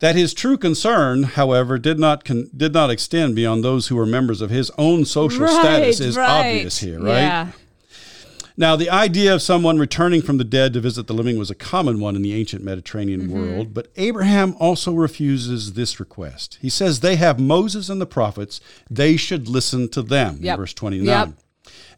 [0.04, 4.06] That his true concern, however, did not con- did not extend beyond those who were
[4.06, 6.30] members of his own social right, status is right.
[6.30, 7.22] obvious here, right?
[7.22, 7.52] Yeah.
[8.58, 11.56] Now, the idea of someone returning from the dead to visit the living was a
[11.56, 13.32] common one in the ancient Mediterranean mm-hmm.
[13.34, 16.58] world, but Abraham also refuses this request.
[16.60, 20.60] He says they have Moses and the prophets, they should listen to them, yep.
[20.60, 21.06] verse 29.
[21.06, 21.30] Yep.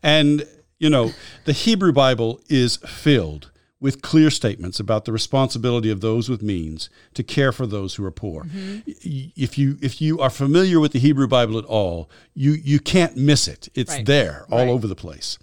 [0.04, 1.12] And, you know,
[1.46, 6.90] the Hebrew Bible is filled with clear statements about the responsibility of those with means
[7.14, 8.44] to care for those who are poor.
[8.44, 8.90] Mm-hmm.
[9.36, 13.18] If you if you are familiar with the Hebrew Bible at all, you you can't
[13.18, 13.70] miss it.
[13.76, 14.06] It's right.
[14.06, 14.70] there all right.
[14.70, 15.38] over the place.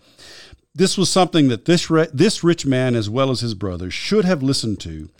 [0.74, 4.42] This was something that this, this rich man, as well as his brothers, should have
[4.42, 5.10] listened to,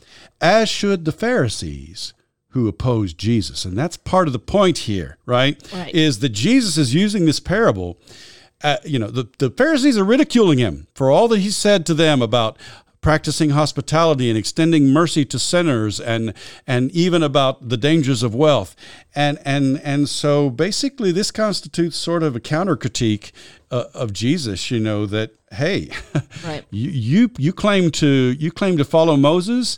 [0.41, 2.13] as should the Pharisees
[2.49, 3.65] who opposed Jesus.
[3.65, 5.61] And that's part of the point here, right?
[5.71, 5.93] right.
[5.93, 7.99] Is that Jesus is using this parable.
[8.63, 11.93] Uh, you know, the, the Pharisees are ridiculing him for all that he said to
[11.93, 12.57] them about
[13.03, 16.33] practicing hospitality and extending mercy to sinners and
[16.65, 18.75] and even about the dangers of wealth
[19.13, 23.31] and and and so basically this constitutes sort of a counter critique
[23.69, 25.91] uh, of Jesus you know that hey
[26.45, 26.65] right.
[26.71, 28.07] you, you you claim to
[28.39, 29.77] you claim to follow Moses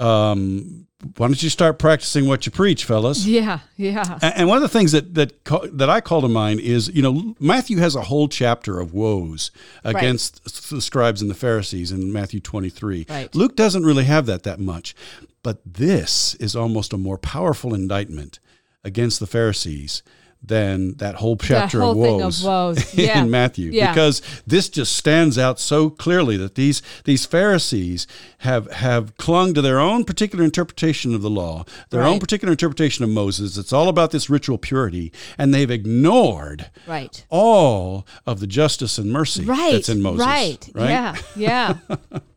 [0.00, 0.86] um,
[1.16, 3.26] why don't you start practicing what you preach, fellas?
[3.26, 4.18] Yeah, yeah.
[4.22, 5.32] And one of the things that that
[5.72, 9.50] that I call to mind is, you know, Matthew has a whole chapter of woes
[9.82, 10.54] against right.
[10.70, 13.06] the scribes and the Pharisees in Matthew 23.
[13.08, 13.34] Right.
[13.34, 14.94] Luke doesn't really have that that much,
[15.42, 18.38] but this is almost a more powerful indictment
[18.84, 20.02] against the Pharisees
[20.42, 23.20] than that whole chapter whole of, woes of woes, yeah.
[23.20, 23.92] in Matthew yeah.
[23.92, 28.06] because this just stands out so clearly that these these Pharisees
[28.38, 32.08] have have clung to their own particular interpretation of the law, their right.
[32.08, 33.58] own particular interpretation of Moses.
[33.58, 37.24] It's all about this ritual purity, and they've ignored right.
[37.28, 39.72] all of the justice and mercy right.
[39.72, 40.26] that's in Moses.
[40.26, 40.70] Right.
[40.74, 40.88] right?
[40.88, 41.16] Yeah.
[41.36, 41.98] Yeah.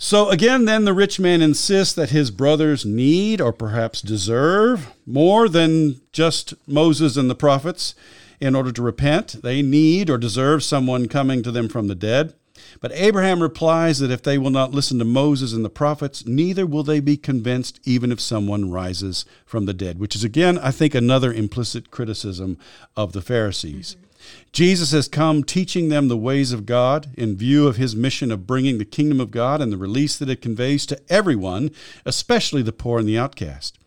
[0.00, 5.48] So again, then the rich man insists that his brothers need or perhaps deserve more
[5.48, 7.96] than just Moses and the prophets
[8.40, 9.42] in order to repent.
[9.42, 12.34] They need or deserve someone coming to them from the dead.
[12.80, 16.64] But Abraham replies that if they will not listen to Moses and the prophets, neither
[16.64, 20.70] will they be convinced even if someone rises from the dead, which is again, I
[20.70, 22.56] think, another implicit criticism
[22.96, 23.96] of the Pharisees.
[23.96, 24.07] Mm-hmm.
[24.52, 28.46] Jesus has come teaching them the ways of God in view of his mission of
[28.46, 31.70] bringing the kingdom of God and the release that it conveys to everyone,
[32.04, 33.78] especially the poor and the outcast.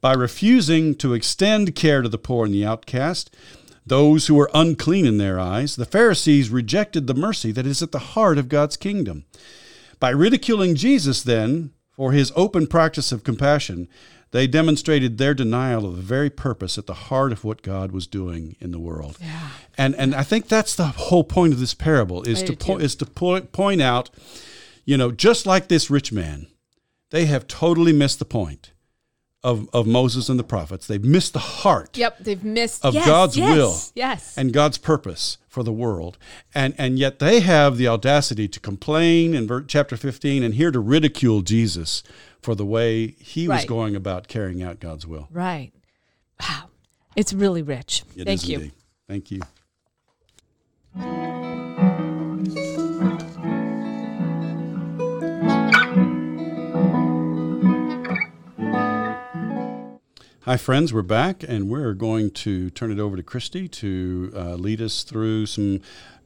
[0.00, 3.34] By refusing to extend care to the poor and the outcast,
[3.86, 7.92] those who were unclean in their eyes, the Pharisees rejected the mercy that is at
[7.92, 9.24] the heart of God's kingdom.
[10.00, 13.88] By ridiculing Jesus, then, for his open practice of compassion,
[14.32, 18.06] they demonstrated their denial of the very purpose at the heart of what God was
[18.06, 19.18] doing in the world.
[19.20, 19.48] Yeah.
[19.78, 22.78] And and I think that's the whole point of this parable is I to po-
[22.78, 24.10] is to po- point out,
[24.84, 26.48] you know, just like this rich man,
[27.10, 28.72] they have totally missed the point
[29.46, 30.88] of, of Moses and the prophets.
[30.88, 31.96] They've missed the heart.
[31.96, 33.78] Yep, they've missed of yes, God's yes, will.
[33.94, 34.36] Yes.
[34.36, 36.18] And God's purpose for the world.
[36.52, 40.80] And and yet they have the audacity to complain in chapter 15 and here to
[40.80, 42.02] ridicule Jesus
[42.46, 43.56] for the way he right.
[43.56, 45.26] was going about carrying out God's will.
[45.32, 45.72] Right.
[46.40, 46.68] Wow.
[47.16, 48.04] It's really rich.
[48.14, 48.58] It Thank you.
[48.58, 48.72] Indeed.
[49.08, 49.40] Thank you.
[60.44, 60.92] Hi, friends.
[60.92, 65.02] We're back, and we're going to turn it over to Christy to uh, lead us
[65.02, 65.80] through some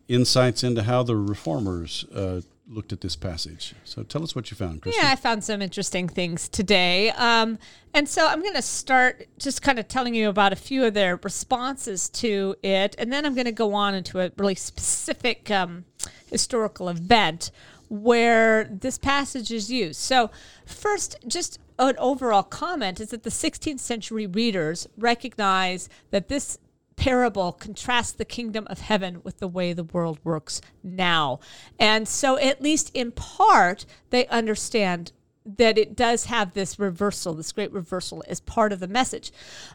[0.06, 3.74] insights into how the reformers uh, looked at this passage.
[3.85, 5.00] So tell us what you found, Christy.
[5.02, 7.11] Yeah, I found some interesting things today.
[7.11, 7.59] Um,
[7.92, 10.94] and so I'm going to start just kind of telling you about a few of
[10.94, 12.94] their responses to it.
[12.98, 15.85] And then I'm going to go on into a really specific um,
[16.30, 17.50] historical event
[17.88, 20.00] where this passage is used.
[20.00, 20.30] So,
[20.64, 26.59] first, just an overall comment is that the 16th century readers recognize that this
[27.00, 31.40] parable contrasts the kingdom of heaven with the way the world works now.
[31.78, 35.12] And so, at least in part, they understand
[35.46, 39.32] that it does have this reversal, this great reversal, as part of the message.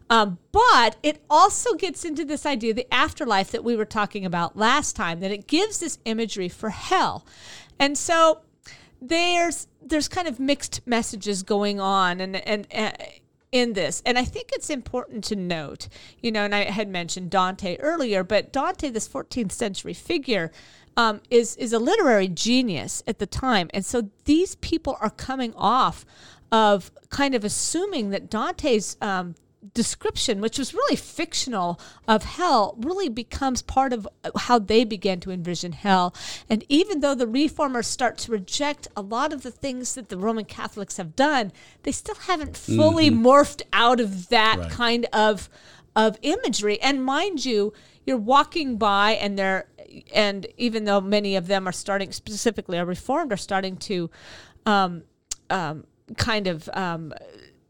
[0.07, 4.55] Um, but it also gets into this idea, the afterlife that we were talking about
[4.55, 7.25] last time, that it gives this imagery for hell.
[7.79, 8.41] And so
[9.01, 12.67] there's there's kind of mixed messages going on, and and.
[12.69, 12.95] and
[13.55, 14.03] in this.
[14.05, 15.87] And I think it's important to note,
[16.19, 20.51] you know, and I had mentioned Dante earlier, but Dante, this 14th century figure,
[20.97, 25.53] um, is is a literary genius at the time, and so these people are coming
[25.55, 26.05] off
[26.51, 29.35] of kind of assuming that Dante's um,
[29.73, 35.31] description, which was really fictional of hell, really becomes part of how they began to
[35.31, 36.13] envision hell.
[36.49, 40.17] And even though the reformers start to reject a lot of the things that the
[40.17, 41.51] Roman Catholics have done,
[41.83, 43.25] they still haven't fully mm-hmm.
[43.25, 44.71] morphed out of that right.
[44.71, 45.49] kind of
[45.95, 46.79] of imagery.
[46.81, 47.71] And mind you,
[48.05, 49.67] you're walking by and they're
[50.13, 54.09] and even though many of them are starting specifically are reformed are starting to
[54.65, 55.03] um,
[55.49, 55.85] um,
[56.17, 57.13] kind of um,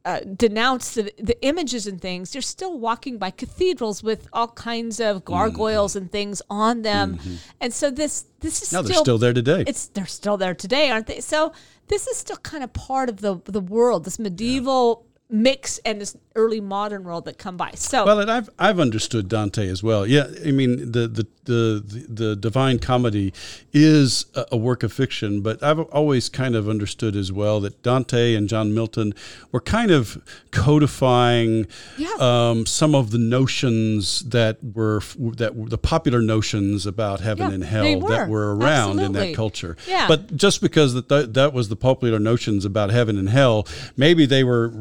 [0.06, 5.00] uh, denounce the, the images and things, you're still walking by cathedrals with all kinds
[5.00, 6.04] of gargoyles mm-hmm.
[6.04, 7.36] and things on them, mm-hmm.
[7.60, 9.64] and so this this is no, still, they're still there today.
[9.68, 11.20] It's they're still there today, aren't they?
[11.22, 11.54] So
[11.88, 16.16] this is still kind of part of the the world, this medieval mix and this
[16.36, 17.72] early modern world that come by.
[17.76, 20.06] So well, and I've I've understood Dante as well.
[20.06, 23.34] Yeah, I mean the the the the, Divine Comedy
[23.72, 28.34] is a, work of fiction, but I've always kind of understood as well that Dante
[28.34, 29.14] and John Milton
[29.52, 30.22] were kind of
[30.52, 31.68] codifying
[31.98, 32.14] yeah.
[32.20, 35.02] um, some of the notions that were
[35.38, 38.10] that were the popular notions about heaven yeah, and hell were.
[38.10, 39.06] that were around Absolutely.
[39.06, 39.78] in that culture.
[39.88, 40.08] Yeah.
[40.08, 44.44] But just because that that was the popular notions about heaven and hell, maybe they
[44.44, 44.74] were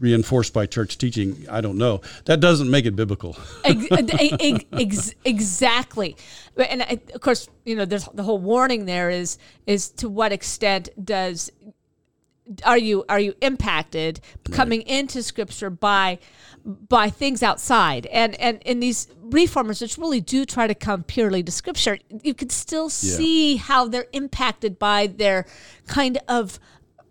[0.00, 1.46] reinforced by church teaching.
[1.50, 2.00] I don't know.
[2.26, 3.36] That doesn't make it biblical.
[5.24, 6.16] exactly,
[6.56, 10.90] and of course, you know, there's the whole warning there is is to what extent
[11.02, 11.50] does
[12.64, 14.56] are you are you impacted right.
[14.56, 16.18] coming into Scripture by
[16.64, 21.42] by things outside and and in these reformers which really do try to come purely
[21.42, 23.60] to scripture you can still see yeah.
[23.60, 25.46] how they're impacted by their
[25.86, 26.58] kind of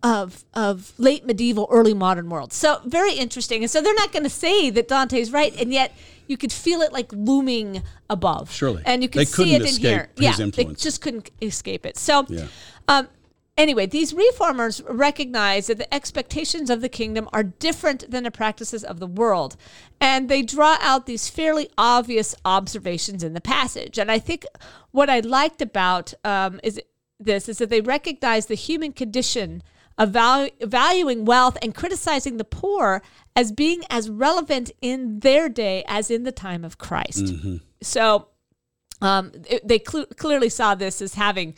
[0.01, 2.53] of of late medieval, early modern world.
[2.53, 3.63] So very interesting.
[3.63, 5.95] And so they're not going to say that Dante's right, and yet
[6.27, 8.51] you could feel it like looming above.
[8.51, 10.09] Surely, and you can see it in here.
[10.15, 11.97] yeah, they just couldn't escape it.
[11.97, 12.47] So, yeah.
[12.87, 13.07] um,
[13.57, 18.83] anyway, these reformers recognize that the expectations of the kingdom are different than the practices
[18.83, 19.57] of the world,
[19.99, 23.97] and they draw out these fairly obvious observations in the passage.
[23.97, 24.45] And I think
[24.91, 26.79] what I liked about um, is
[27.19, 29.61] this is that they recognize the human condition
[30.07, 33.01] valuing wealth and criticizing the poor
[33.35, 37.25] as being as relevant in their day as in the time of Christ.
[37.25, 37.57] Mm-hmm.
[37.81, 38.27] So
[39.01, 41.55] um, it, they cl- clearly saw this as having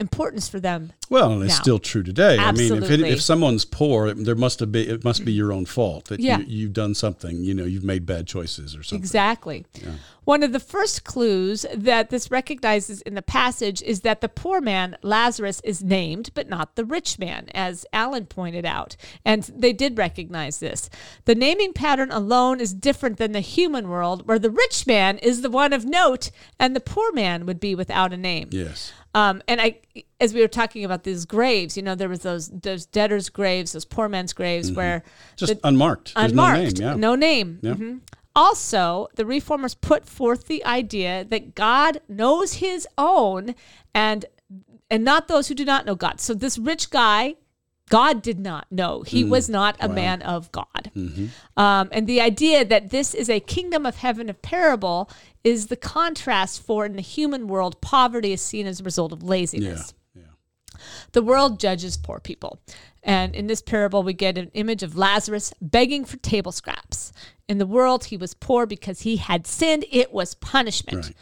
[0.00, 0.92] importance for them.
[1.10, 1.62] Well, and it's now.
[1.62, 2.38] still true today.
[2.38, 2.76] Absolutely.
[2.76, 5.52] I mean, if, it, if someone's poor, there must have been it must be your
[5.52, 6.38] own fault that yeah.
[6.40, 7.42] you, have done something.
[7.42, 8.98] You know, you've made bad choices or something.
[8.98, 9.66] Exactly.
[9.74, 9.92] Yeah.
[10.28, 14.60] One of the first clues that this recognizes in the passage is that the poor
[14.60, 18.94] man Lazarus is named, but not the rich man, as Alan pointed out,
[19.24, 20.90] and they did recognize this.
[21.24, 25.40] The naming pattern alone is different than the human world, where the rich man is
[25.40, 28.48] the one of note, and the poor man would be without a name.
[28.52, 28.92] Yes.
[29.14, 29.78] Um, and I,
[30.20, 33.72] as we were talking about these graves, you know, there was those those debtors' graves,
[33.72, 34.76] those poor men's graves, mm-hmm.
[34.76, 35.02] where
[35.36, 36.72] just the, unmarked, There's unmarked, no name.
[36.80, 36.94] Yeah.
[36.96, 37.58] No name.
[37.62, 37.72] Yeah.
[37.72, 37.96] Mm-hmm.
[38.34, 43.54] Also, the reformers put forth the idea that God knows His own,
[43.94, 44.24] and
[44.90, 46.20] and not those who do not know God.
[46.20, 47.36] So this rich guy
[47.88, 49.02] God did not know.
[49.02, 49.30] He mm.
[49.30, 49.94] was not a wow.
[49.94, 50.90] man of God.
[50.94, 51.26] Mm-hmm.
[51.56, 55.10] Um, and the idea that this is a kingdom of heaven of parable
[55.42, 59.22] is the contrast for in the human world, poverty is seen as a result of
[59.22, 59.92] laziness.
[59.92, 59.97] Yeah.
[61.12, 62.60] The world judges poor people.
[63.02, 67.12] And in this parable, we get an image of Lazarus begging for table scraps.
[67.48, 71.06] In the world, he was poor because he had sinned, it was punishment.
[71.06, 71.14] Right.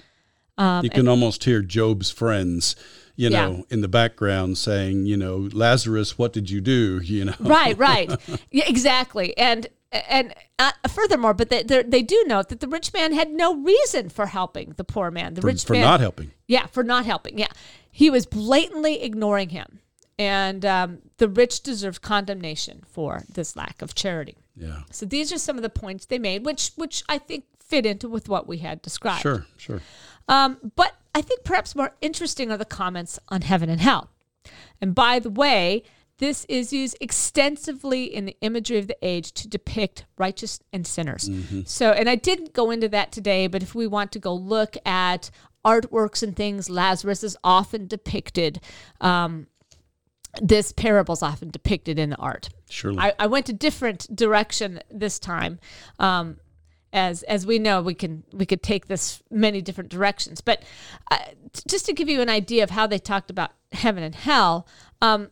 [0.59, 2.77] Um, you can and, almost hear Job's friends
[3.17, 3.63] you know, yeah.
[3.71, 7.01] in the background saying, you know, Lazarus, what did you do?
[7.07, 8.11] You know, right, right,
[8.51, 13.13] yeah, exactly, and and uh, furthermore, but they they do note that the rich man
[13.13, 15.35] had no reason for helping the poor man.
[15.35, 16.33] The for, rich for man, not helping.
[16.47, 17.39] Yeah, for not helping.
[17.39, 17.49] Yeah,
[17.97, 19.81] he was blatantly ignoring him,
[20.19, 24.37] and um, the rich deserve condemnation for this lack of charity.
[24.55, 24.81] Yeah.
[24.91, 28.07] So these are some of the points they made, which which I think fit into
[28.07, 29.23] with what we had described.
[29.23, 29.81] Sure, sure.
[30.29, 34.11] Um, but I think perhaps more interesting are the comments on heaven and hell.
[34.79, 35.83] And by the way,
[36.19, 41.31] this is used extensively in the imagery of the age to depict righteous and sinners.
[41.31, 41.63] Mm-hmm.
[41.65, 44.77] So, and I didn't go into that today, but if we want to go look
[44.85, 45.31] at
[45.67, 48.61] artworks and things, Lazarus is often depicted.
[49.01, 49.49] Um,
[50.41, 52.49] this parable is often depicted in the art.
[52.71, 52.99] Surely.
[52.99, 55.59] I, I went a different direction this time.
[55.99, 56.39] Um,
[56.93, 60.63] as as we know we can we could take this many different directions but
[61.11, 61.19] uh,
[61.69, 64.67] just to give you an idea of how they talked about heaven and hell
[65.03, 65.31] um,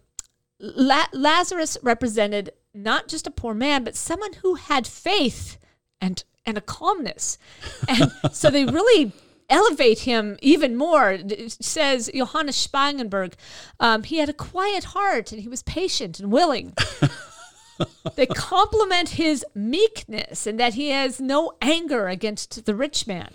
[0.58, 5.56] La- lazarus represented not just a poor man but someone who had faith
[6.00, 7.38] and and a calmness
[7.88, 9.12] and so they really
[9.54, 11.12] elevate him even more.
[11.12, 13.34] It says Johannes Spangenberg,
[13.78, 16.74] um, he had a quiet heart and he was patient and willing.
[18.16, 23.32] they compliment his meekness and that he has no anger against the rich man.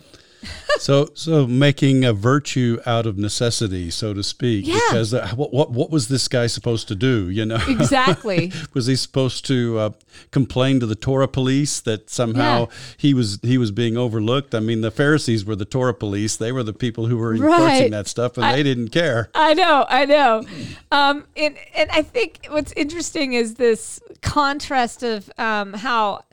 [0.79, 4.67] so, so making a virtue out of necessity, so to speak.
[4.67, 4.79] Yeah.
[4.89, 7.29] Because uh, what, what what was this guy supposed to do?
[7.29, 8.51] You know, exactly.
[8.73, 9.89] was he supposed to uh,
[10.31, 12.75] complain to the Torah police that somehow yeah.
[12.97, 14.55] he was he was being overlooked?
[14.55, 17.65] I mean, the Pharisees were the Torah police; they were the people who were enforcing
[17.65, 17.91] right.
[17.91, 19.29] that stuff, and I, they didn't care.
[19.35, 20.43] I know, I know.
[20.91, 26.23] Um, and and I think what's interesting is this contrast of um, how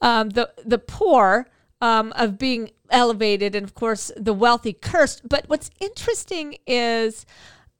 [0.00, 1.46] um, the the poor
[1.80, 5.28] um, of being elevated, and of course the wealthy cursed.
[5.28, 7.26] But what's interesting is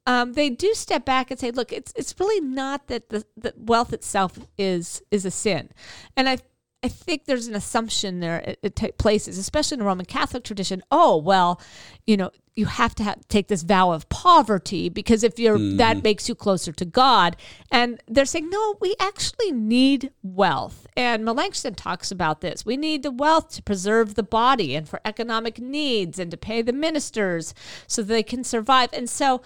[0.07, 3.53] um, they do step back and say, "Look, it's it's really not that the, the
[3.57, 5.69] wealth itself is is a sin,"
[6.17, 6.37] and I
[6.83, 10.43] I think there's an assumption there it, it takes places, especially in the Roman Catholic
[10.43, 10.81] tradition.
[10.89, 11.61] Oh well,
[12.07, 15.77] you know, you have to have, take this vow of poverty because if you're mm.
[15.77, 17.37] that makes you closer to God.
[17.71, 20.85] And they're saying no, we actually need wealth.
[20.97, 22.65] And Melanchthon talks about this.
[22.65, 26.61] We need the wealth to preserve the body and for economic needs and to pay
[26.61, 27.53] the ministers
[27.87, 28.89] so they can survive.
[28.91, 29.41] And so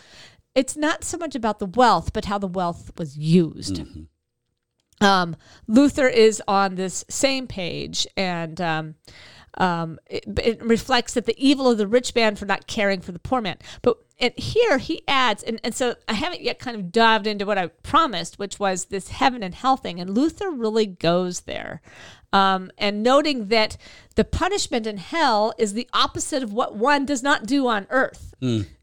[0.56, 3.76] it's not so much about the wealth, but how the wealth was used.
[3.76, 5.06] Mm-hmm.
[5.06, 5.36] Um,
[5.68, 8.95] Luther is on this same page, and um,
[9.58, 13.12] um, it, it, reflects that the evil of the rich man for not caring for
[13.12, 13.58] the poor man.
[13.82, 17.45] But and here he adds, and, and so I haven't yet kind of dived into
[17.45, 19.99] what I promised, which was this heaven and hell thing.
[19.99, 21.82] And Luther really goes there.
[22.32, 23.78] Um, and noting that
[24.16, 28.34] the punishment in hell is the opposite of what one does not do on earth.
[28.41, 28.68] Mm.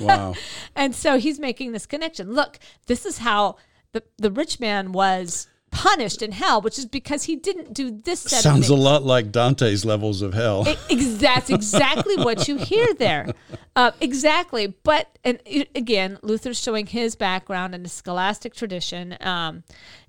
[0.00, 0.34] Wow.
[0.74, 2.32] and so he's making this connection.
[2.32, 3.56] Look, this is how
[3.92, 8.20] the, the rich man was punished in hell, which is because he didn't do this.
[8.20, 10.64] Sounds a lot like Dante's levels of hell.
[10.66, 13.26] It, that's exactly what you hear there.
[13.74, 15.40] Uh, exactly, but and
[15.74, 19.64] again, Luther's showing his background in the scholastic tradition, um,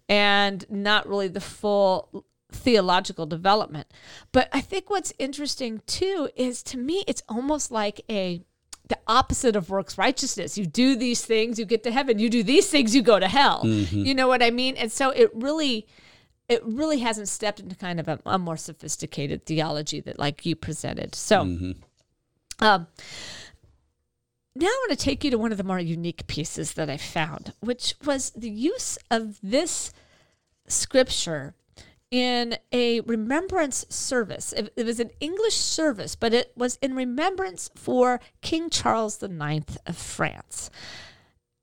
[0.10, 3.88] and not really the full theological development.
[4.34, 8.42] But I think what's interesting too is to me, it's almost like a
[8.90, 10.58] the opposite of works righteousness.
[10.58, 12.20] You do these things, you get to heaven.
[12.20, 13.64] You do these things, you go to hell.
[13.64, 14.00] Mm-hmm.
[14.00, 14.76] You know what I mean?
[14.76, 15.88] And so it really
[16.50, 20.56] it really hasn't stepped into kind of a, a more sophisticated theology that like you
[20.56, 21.16] presented.
[21.16, 21.72] So mm-hmm.
[22.64, 22.88] um
[24.56, 26.98] now I want to take you to one of the more unique pieces that I
[26.98, 29.92] found, which was the use of this
[30.68, 31.56] scripture
[32.14, 34.54] in a remembrance service.
[34.54, 39.78] It, it, was an English service, but it was in remembrance for King Charles IX
[39.88, 40.70] of France.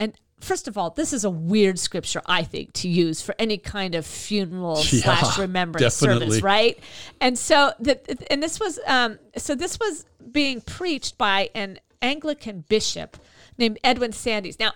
[0.01, 3.59] And first of all, this is a weird scripture, I think, to use for any
[3.59, 6.27] kind of funeral yeah, slash remembrance definitely.
[6.27, 6.81] service, right?
[7.21, 12.65] And so, the, and this was, um, so this was being preached by an Anglican
[12.69, 13.19] bishop
[13.57, 14.59] named Edwin Sandys.
[14.59, 14.73] Now,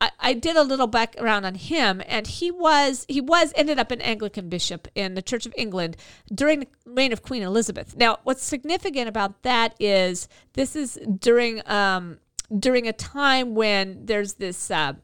[0.00, 3.90] I, I did a little background on him, and he was he was ended up
[3.90, 5.96] an Anglican bishop in the Church of England
[6.34, 7.96] during the reign of Queen Elizabeth.
[7.96, 12.18] Now, what's significant about that is this is during um,
[12.58, 14.94] during a time when there's this uh,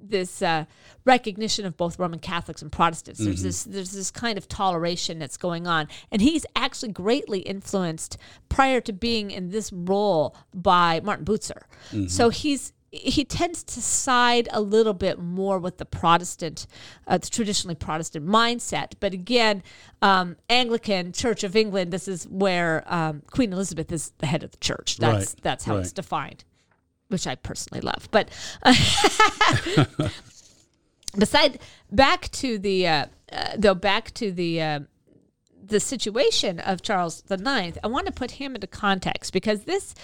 [0.00, 0.64] this uh,
[1.04, 3.20] recognition of both Roman Catholics and Protestants.
[3.20, 3.28] Mm-hmm.
[3.30, 8.18] There's this there's this kind of toleration that's going on, and he's actually greatly influenced
[8.48, 11.62] prior to being in this role by Martin Bucer.
[11.90, 12.06] Mm-hmm.
[12.06, 16.66] So he's he tends to side a little bit more with the Protestant,
[17.06, 18.92] uh, the traditionally Protestant mindset.
[19.00, 19.62] But again,
[20.02, 24.50] um, Anglican Church of England, this is where um, Queen Elizabeth is the head of
[24.50, 24.98] the church.
[24.98, 25.80] That's right, that's how right.
[25.80, 26.44] it's defined,
[27.08, 28.08] which I personally love.
[28.10, 28.28] But
[28.62, 28.74] uh,
[31.18, 34.80] beside back to the uh, uh, though back to the uh,
[35.64, 39.94] the situation of Charles IX, I want to put him into context because this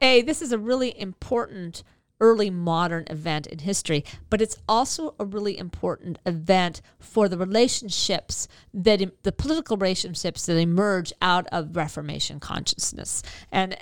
[0.00, 1.82] a this is a really important
[2.20, 8.48] early modern event in history, but it's also a really important event for the relationships
[8.74, 13.76] that the political relationships that emerge out of Reformation consciousness, and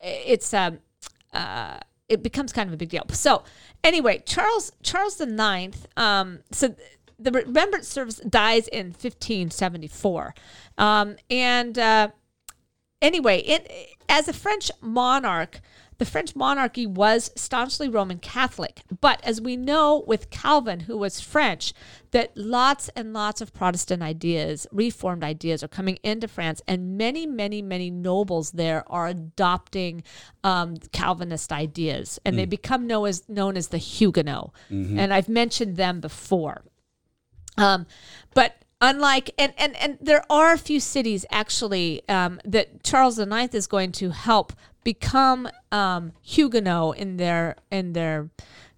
[0.00, 0.78] it's um,
[1.32, 1.78] uh,
[2.08, 3.04] it becomes kind of a big deal.
[3.10, 3.44] So
[3.82, 5.86] anyway, Charles Charles the Ninth.
[5.96, 6.74] Um, so
[7.18, 10.34] the Remembrance Service dies in 1574,
[10.78, 12.08] um, and uh,
[13.00, 15.60] anyway, it as a French monarch.
[16.00, 21.20] The French monarchy was staunchly Roman Catholic, but as we know with Calvin, who was
[21.20, 21.74] French,
[22.12, 27.26] that lots and lots of Protestant ideas, Reformed ideas, are coming into France, and many,
[27.26, 30.02] many, many nobles there are adopting
[30.42, 32.38] um, Calvinist ideas, and mm.
[32.38, 34.54] they become known as known as the Huguenot.
[34.70, 34.98] Mm-hmm.
[34.98, 36.62] And I've mentioned them before.
[37.58, 37.84] Um,
[38.32, 43.54] but unlike and, and and there are a few cities actually um, that Charles IX
[43.54, 44.54] is going to help
[44.84, 48.30] become um, Huguenot in their in their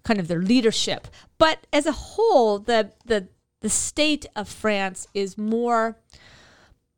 [0.03, 1.07] kind of their leadership.
[1.37, 3.27] But as a whole, the the
[3.61, 5.97] the state of France is more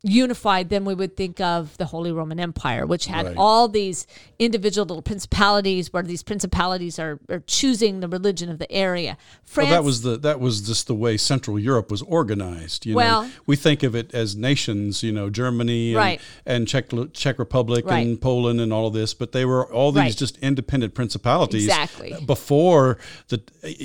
[0.02, 3.34] unified, then we would think of the Holy Roman Empire, which had Right.
[3.36, 4.06] all these
[4.38, 9.16] individual little principalities, where these principalities are, are choosing the religion of the area.
[9.44, 12.84] France, Well, that was the that was just the way Central Europe was organized.
[12.86, 15.02] You Well- know, we think of it as nations.
[15.02, 16.20] You know, Germany and, Right.
[16.44, 18.06] and Czech Czech Republic Right.
[18.06, 21.64] and Poland and all of this, but they were all these just independent principalities.
[21.64, 22.12] Exactly.
[22.12, 23.40] Uh, before the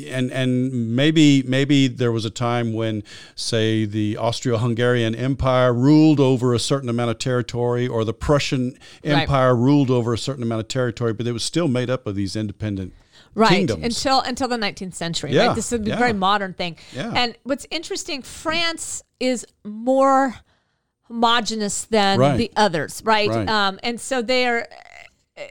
[0.09, 3.01] and and maybe maybe there was a time when,
[3.35, 9.21] say, the Austro-Hungarian Empire ruled over a certain amount of territory, or the Prussian Right.
[9.23, 12.15] Empire ruled over a certain amount of territory, but it was still made up of
[12.15, 12.93] these independent
[13.35, 13.83] right kingdoms.
[13.85, 15.97] until until the 19th century Yeah, right this is a yeah.
[15.97, 17.13] very modern thing Yeah.
[17.15, 20.35] and what's interesting france is more
[21.03, 22.37] homogenous than Right.
[22.37, 23.47] the others right, Right.
[23.47, 24.67] Um, and so they're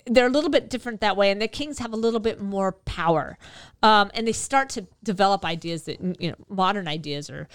[0.07, 2.73] they're a little bit different that way and the kings have a little bit more
[2.73, 3.39] power
[3.83, 7.49] um, and they start to develop ideas that you know modern ideas are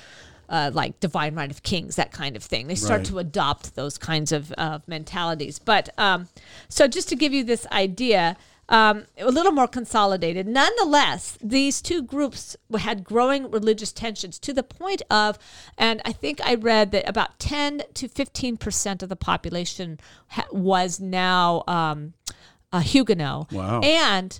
[0.49, 2.67] uh, like divine right of kings, that kind of thing.
[2.67, 3.05] They start Right.
[3.07, 5.59] to adopt those kinds of uh, mentalities.
[5.59, 6.27] But um,
[6.69, 8.37] so just to give you this idea,
[8.67, 10.47] um, a little more consolidated.
[10.47, 15.37] Nonetheless, these two groups had growing religious tensions to the point of,
[15.77, 20.47] and I think I read that about 10 to 15 percent of the population ha-
[20.51, 22.13] was now um,
[22.71, 23.51] a Huguenot.
[23.51, 23.81] Wow.
[23.81, 24.39] And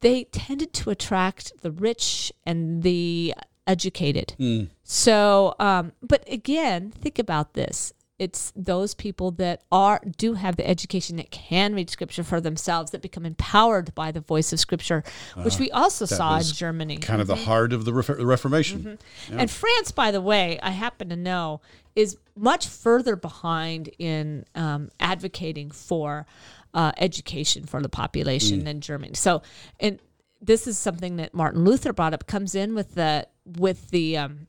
[0.00, 3.34] they tended to attract the rich and the
[3.68, 4.34] educated.
[4.82, 7.92] So, um, but again, think about this.
[8.18, 12.90] It's those people that are do have the education that can read scripture for themselves
[12.90, 15.04] that become empowered by the voice of scripture,
[15.44, 16.96] which we also saw in Germany.
[16.96, 18.98] kind of the heart of the Ref- Reformation.
[19.30, 21.60] And France, by the way, I happen to know,
[21.94, 26.26] is much further behind in um, advocating for
[26.74, 29.14] uh, education for the population than Germany.
[29.14, 29.42] So,
[29.78, 30.00] and
[30.40, 32.26] this is something that Martin Luther brought up.
[32.26, 34.48] Comes in with the with the um,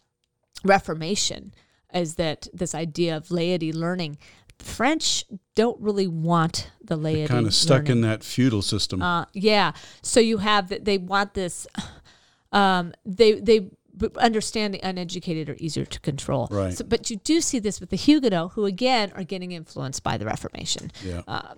[0.64, 1.54] Reformation,
[1.93, 4.18] is that this idea of laity learning.
[4.60, 5.24] French
[5.56, 7.91] don't really want the laity Kind of stuck learning.
[7.91, 9.02] in that feudal system.
[9.02, 9.72] Uh, yeah.
[10.02, 11.66] So you have that they want this.
[12.52, 13.70] Um, they they
[14.18, 16.47] understand the uneducated are easier to control.
[16.50, 16.74] Right.
[16.74, 20.18] So, but you do see this with the Huguenot, who again are getting influenced by
[20.18, 20.91] the Reformation.
[21.04, 21.22] yeah.
[21.28, 21.54] uh,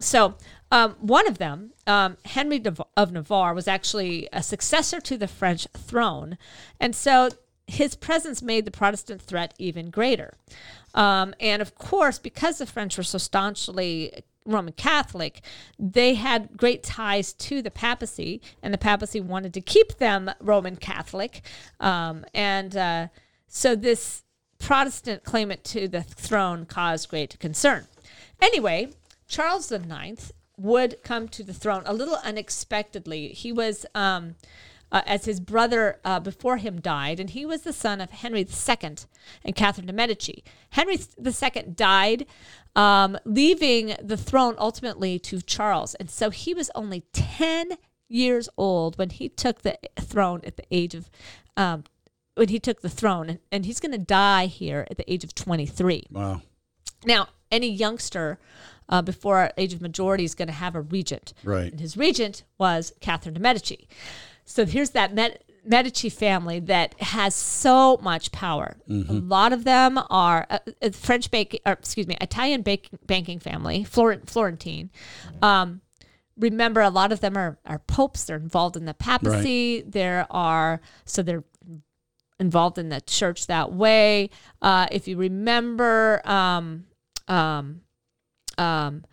[0.00, 0.34] So
[0.72, 2.62] um, one of them, um, Henry
[2.96, 6.38] of Navarre, was actually a successor to the French throne,
[6.80, 7.28] and so
[7.66, 10.34] his presence made the Protestant threat even greater.
[10.94, 15.42] Um, and of course, because the French were so staunchly Roman Catholic,
[15.78, 20.76] they had great ties to the papacy, and the papacy wanted to keep them Roman
[20.76, 21.42] Catholic.
[21.78, 23.08] Um, and uh,
[23.46, 24.24] so this
[24.58, 27.86] Protestant claimant to the throne caused great concern.
[28.40, 28.90] Anyway,
[29.30, 33.28] Charles IX would come to the throne a little unexpectedly.
[33.28, 34.34] He was, um,
[34.92, 38.40] uh, as his brother uh, before him died, and he was the son of Henry
[38.40, 38.96] II
[39.44, 40.42] and Catherine de' Medici.
[40.70, 42.26] Henry II died,
[42.74, 45.94] um, leaving the throne ultimately to Charles.
[45.94, 47.78] And so he was only 10
[48.08, 51.08] years old when he took the throne at the age of.
[51.56, 51.84] Um,
[52.36, 55.24] when he took the throne, and, and he's going to die here at the age
[55.24, 56.06] of 23.
[56.10, 56.40] wow.
[57.04, 58.38] Now, any youngster
[58.88, 61.32] uh, before age of majority is going to have a regent.
[61.44, 61.70] Right.
[61.70, 63.88] And his regent was Catherine de' Medici.
[64.44, 68.76] So here's that Med- Medici family that has so much power.
[68.88, 73.38] A lot of them are uh, uh, French banking, or excuse me, Italian bank- banking
[73.38, 74.90] family, Florent- Florentine.
[75.42, 75.82] Um,
[76.36, 78.24] remember, a lot of them are, are popes.
[78.24, 79.82] They're involved in the papacy.
[79.82, 81.44] There are, so they're
[82.40, 84.30] involved in the church that way.
[84.62, 86.86] Uh, if you remember, um,
[87.30, 87.80] um,
[88.58, 89.04] um,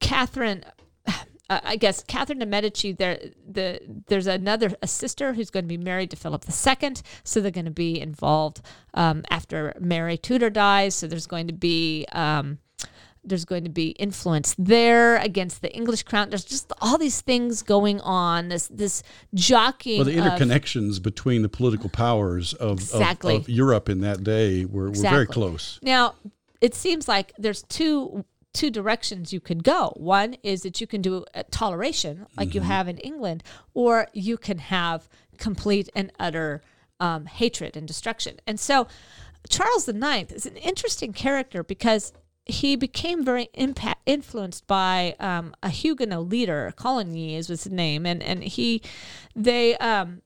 [0.00, 0.64] Catherine,
[1.50, 2.92] I guess Catherine de Medici.
[2.92, 6.92] There, the there's another a sister who's going to be married to Philip II,
[7.24, 8.62] so they're going to be involved
[8.94, 10.94] um, after Mary Tudor dies.
[10.94, 12.06] So there's going to be.
[12.12, 12.58] Um,
[13.22, 16.30] there's going to be influence there against the English crown.
[16.30, 18.48] There's just all these things going on.
[18.48, 19.02] This this
[19.34, 19.98] jockeying.
[19.98, 23.36] Well, the of- interconnections between the political powers of, of- Exactly.
[23.36, 25.78] of, Europe in that day were, were very close.
[25.82, 26.14] Now,
[26.60, 29.92] it seems like there's two two directions you could go.
[29.96, 33.44] One is that you can do a toleration like you have in England,
[33.74, 35.08] or you can have
[35.38, 36.62] complete and utter
[36.98, 38.40] um, hatred and destruction.
[38.46, 38.88] And so,
[39.48, 42.12] Charles IX is an interesting character because
[42.44, 48.04] he became very impact, influenced by um, a Huguenot leader, Coligny is was his name,
[48.04, 48.82] and and he,
[49.34, 50.22] they um,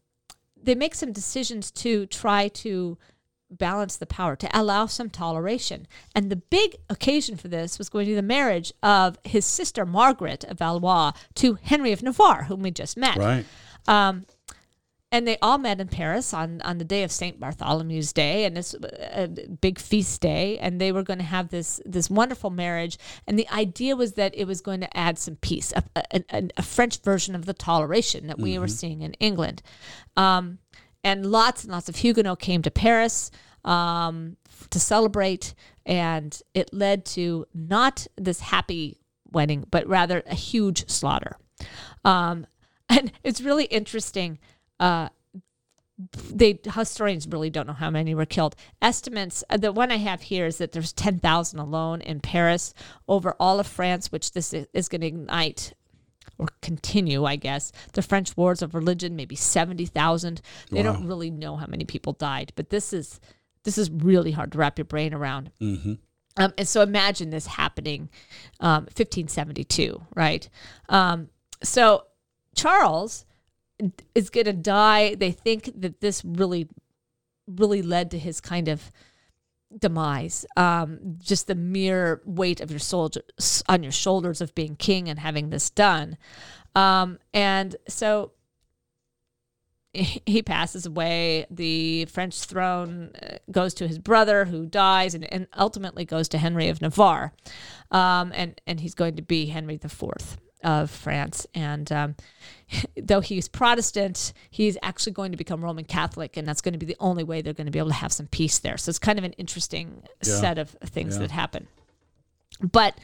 [0.61, 2.99] they make some decisions to try to
[3.59, 5.87] balance the power, to allow some toleration.
[6.15, 9.87] And the big occasion for this was going to be the marriage of his sister
[9.87, 13.17] Margaret of Valois to Henry of Navarre, whom we just met.
[13.17, 13.45] Right.
[15.15, 18.59] and they all met in Paris on, on the day of Saint Bartholomew's Day, and
[18.59, 19.29] it's a
[19.61, 22.99] big feast day, and they were going to have this this wonderful marriage.
[23.29, 26.63] And the idea was that it was going to add some peace, a, a, a
[26.63, 28.63] French version of the toleration that we mm-hmm.
[28.63, 29.63] were seeing in England.
[30.17, 30.59] Um,
[31.05, 33.31] and lots and lots of Huguenots came to Paris
[33.65, 34.37] um,
[34.71, 35.55] to celebrate,
[35.87, 38.99] and it led to not this happy
[39.31, 41.37] wedding, but rather a huge slaughter.
[42.05, 42.47] Um,
[42.89, 44.39] and it's really interesting
[44.81, 45.09] uh,
[46.29, 48.57] they historians really don't know how many were killed.
[48.83, 52.75] Estimates uh, the one I have here is that there's ten thousand alone in Paris
[53.07, 55.75] over all of France, which this is, is going to ignite
[56.39, 57.73] or continue, I guess.
[57.93, 60.41] The French wars of religion, maybe seventy thousand.
[60.71, 60.93] They wow.
[60.93, 63.21] don't really know how many people died, but this is
[63.65, 65.51] this is really hard to wrap your brain around.
[65.61, 65.95] Mm-hmm.
[66.37, 68.09] Um, and so imagine this happening,
[68.61, 70.49] um, 1572, right?
[70.89, 71.29] Um,
[71.63, 72.07] so
[72.57, 73.25] Charles
[74.15, 75.15] is going to die.
[75.15, 76.69] They think that this really,
[77.47, 78.91] really led to his kind of
[79.79, 80.47] demise.
[80.57, 85.19] Um, just the mere weight of your soldiers on your shoulders of being king and
[85.19, 86.17] having this done.
[86.75, 88.33] Um, and so
[89.95, 91.47] he passes away.
[91.51, 96.39] The French throne uh, goes to his brother, who dies, and, and ultimately goes to
[96.39, 97.33] Henry of Navarre,
[97.91, 101.47] um, and and he's going to be Henry the Fourth of France.
[101.55, 102.17] And um,
[102.97, 106.87] though he's Protestant, he's actually going to become Roman Catholic, and that's going to be
[106.87, 108.77] the only way they're going to be able to have some peace there.
[108.77, 110.35] So it's kind of an interesting yeah.
[110.35, 111.23] set of things yeah.
[111.23, 111.69] that happen.
[112.61, 112.99] But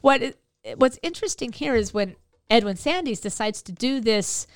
[0.00, 0.36] what
[0.76, 2.16] what's interesting here is when
[2.48, 4.46] Edwin Sandys decides to do this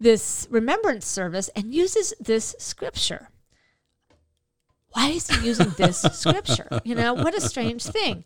[0.00, 3.30] this remembrance service and uses this scripture.
[4.90, 6.68] Why is he using this scripture?
[6.84, 8.24] You know, what a strange thing.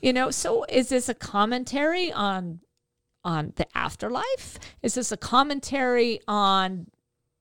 [0.00, 2.60] You know, so is this a commentary on
[3.24, 4.58] on the afterlife?
[4.82, 6.86] Is this a commentary on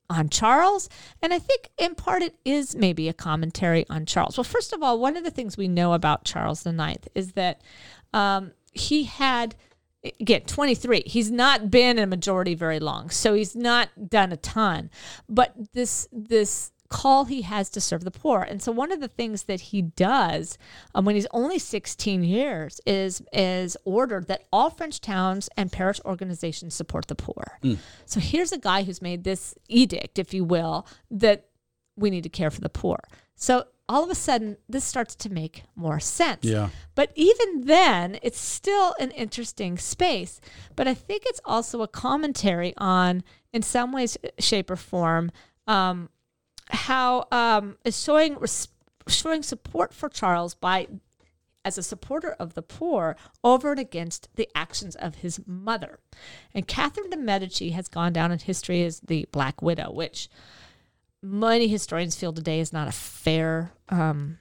[0.09, 0.89] on Charles?
[1.21, 4.37] And I think in part it is maybe a commentary on Charles.
[4.37, 7.61] Well, first of all, one of the things we know about Charles IX is that
[8.13, 9.55] um, he had
[10.21, 14.37] again 23 he's not been in a majority very long so he's not done a
[14.37, 14.89] ton
[15.27, 18.41] but this this call he has to serve the poor.
[18.41, 20.57] And so one of the things that he does
[20.95, 26.01] um, when he's only 16 years is is ordered that all French towns and parish
[26.03, 27.59] organizations support the poor.
[27.63, 27.77] Mm.
[28.05, 31.45] So here's a guy who's made this edict, if you will, that
[31.95, 32.99] we need to care for the poor.
[33.35, 36.43] So all of a sudden this starts to make more sense.
[36.43, 36.69] Yeah.
[36.95, 40.41] But even then, it's still an interesting space.
[40.75, 43.23] But I think it's also a commentary on,
[43.53, 45.31] in some ways, shape or form,
[45.67, 46.09] um,
[46.69, 48.37] how um, is showing
[49.07, 50.87] showing support for Charles by
[51.65, 55.99] as a supporter of the poor over and against the actions of his mother.
[56.53, 60.29] And Catherine de' Medici has gone down in history as the Black Widow, which
[61.21, 64.39] many historians feel today is not a fair um,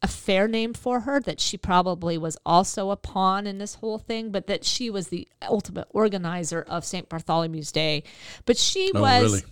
[0.00, 1.20] a fair name for her.
[1.20, 5.08] That she probably was also a pawn in this whole thing, but that she was
[5.08, 8.04] the ultimate organizer of Saint Bartholomew's Day.
[8.46, 9.22] But she oh, was.
[9.22, 9.42] Really?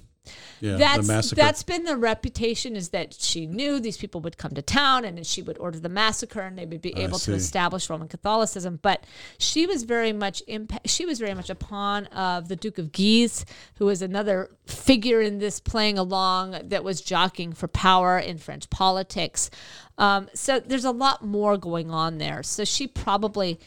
[0.60, 4.62] Yeah, that's that's been the reputation is that she knew these people would come to
[4.62, 7.88] town and then she would order the massacre and they would be able to establish
[7.90, 8.78] Roman Catholicism.
[8.82, 9.04] But
[9.38, 12.92] she was very much impa- she was very much a pawn of the Duke of
[12.92, 13.44] Guise,
[13.76, 18.70] who was another figure in this playing along that was jockeying for power in French
[18.70, 19.50] politics.
[19.98, 22.42] Um, so there's a lot more going on there.
[22.42, 23.58] So she probably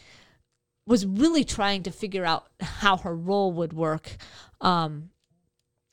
[0.85, 4.17] was really trying to figure out how her role would work.
[4.59, 5.11] Um,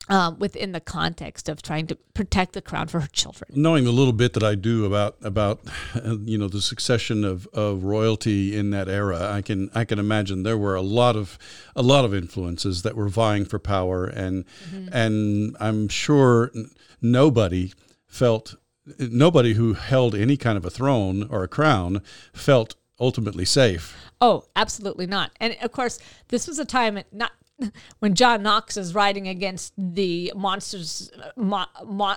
[0.08, 3.50] um, within the context of trying to protect the crown for her children.
[3.54, 5.60] Knowing the little bit that I do about about
[6.04, 10.42] you know the succession of, of royalty in that era, I can I can imagine
[10.42, 11.38] there were a lot of
[11.74, 14.88] a lot of influences that were vying for power, and mm-hmm.
[14.92, 16.52] and I'm sure
[17.00, 17.72] nobody
[18.06, 18.54] felt
[18.98, 22.02] nobody who held any kind of a throne or a crown
[22.32, 23.96] felt ultimately safe.
[24.20, 25.32] Oh, absolutely not.
[25.40, 25.98] And of course,
[26.28, 27.32] this was a time not
[27.98, 32.16] when John Knox is writing against the monsters, mo, mo,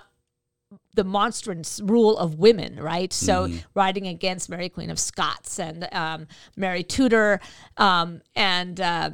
[0.96, 3.12] the monstrance rule of women, right?
[3.12, 3.64] So mm.
[3.74, 7.40] writing against Mary Queen of Scots and um, Mary Tudor,
[7.78, 9.12] um, and uh,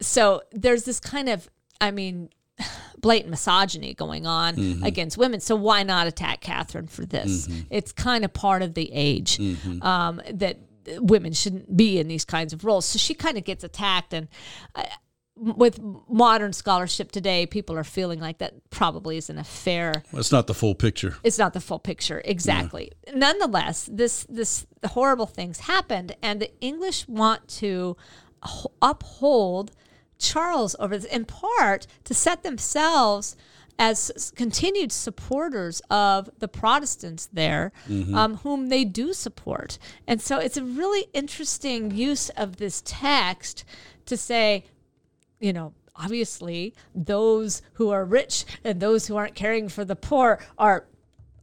[0.00, 1.48] so there's this kind of,
[1.80, 2.30] I mean,
[2.98, 4.84] blatant misogyny going on mm-hmm.
[4.84, 5.40] against women.
[5.40, 7.46] So why not attack Catherine for this?
[7.46, 7.60] Mm-hmm.
[7.70, 9.82] It's kind of part of the age mm-hmm.
[9.82, 10.58] um, that
[10.96, 12.86] women shouldn't be in these kinds of roles.
[12.86, 14.28] So she kind of gets attacked, and
[14.74, 14.84] uh,
[15.40, 20.02] with modern scholarship today, people are feeling like that probably isn't a fair.
[20.12, 21.16] Well, it's not the full picture.
[21.22, 22.92] It's not the full picture, exactly.
[23.06, 23.14] Yeah.
[23.16, 27.96] Nonetheless, this this horrible things happened, and the English want to
[28.82, 29.72] uphold
[30.18, 33.36] Charles over this, in part to set themselves
[33.78, 38.14] as continued supporters of the Protestants there, mm-hmm.
[38.14, 39.78] um, whom they do support.
[40.06, 43.64] And so it's a really interesting use of this text
[44.06, 44.64] to say,
[45.40, 50.38] you know, obviously those who are rich and those who aren't caring for the poor
[50.56, 50.86] are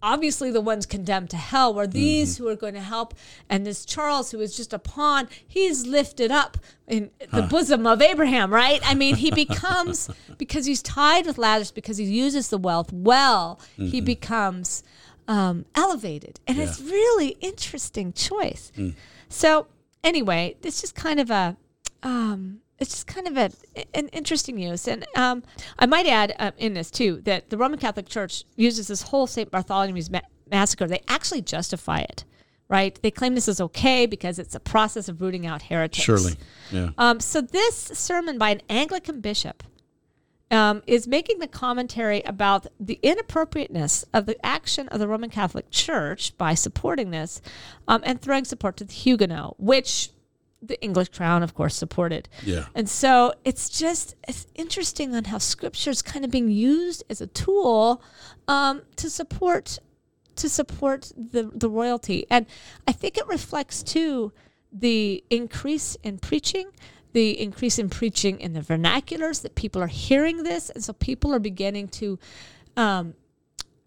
[0.01, 2.43] obviously the ones condemned to hell were these mm-hmm.
[2.43, 3.13] who are going to help
[3.49, 8.01] and this charles who is just a pawn he's lifted up in the bosom of
[8.01, 12.57] abraham right i mean he becomes because he's tied with lazarus because he uses the
[12.57, 13.87] wealth well mm-hmm.
[13.87, 14.83] he becomes
[15.27, 16.65] um, elevated and yeah.
[16.65, 18.93] it's really interesting choice mm.
[19.27, 19.65] so
[20.03, 21.57] anyway it's just kind of a
[22.03, 23.51] um, it's just kind of a,
[23.95, 24.87] an interesting use.
[24.87, 25.43] And um,
[25.79, 29.27] I might add uh, in this too that the Roman Catholic Church uses this whole
[29.27, 29.49] St.
[29.49, 30.87] Bartholomew's ma- massacre.
[30.87, 32.25] They actually justify it,
[32.67, 32.99] right?
[33.01, 36.03] They claim this is okay because it's a process of rooting out heretics.
[36.03, 36.35] Surely,
[36.71, 36.89] yeah.
[36.97, 39.63] Um, so this sermon by an Anglican bishop
[40.51, 45.71] um, is making the commentary about the inappropriateness of the action of the Roman Catholic
[45.71, 47.41] Church by supporting this
[47.87, 50.11] um, and throwing support to the Huguenot, which
[50.61, 52.27] the English crown, of course, supported.
[52.43, 52.65] Yeah.
[52.73, 57.21] And so it's just it's interesting on how scripture is kind of being used as
[57.21, 58.01] a tool
[58.47, 59.79] um, to support
[60.35, 62.45] to support the the royalty, and
[62.87, 64.31] I think it reflects too
[64.71, 66.71] the increase in preaching.
[67.13, 71.33] The increase in preaching in the vernaculars that people are hearing this, and so people
[71.33, 72.19] are beginning to,
[72.75, 73.13] um,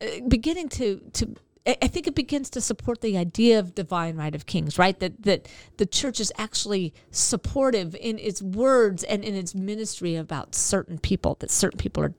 [0.01, 1.37] uh, beginning to to
[1.67, 4.99] I think it begins to support the idea of divine right of kings, right?
[5.01, 10.55] That that the church is actually supportive in its words and in its ministry about
[10.55, 11.37] certain people.
[11.41, 12.15] That certain people are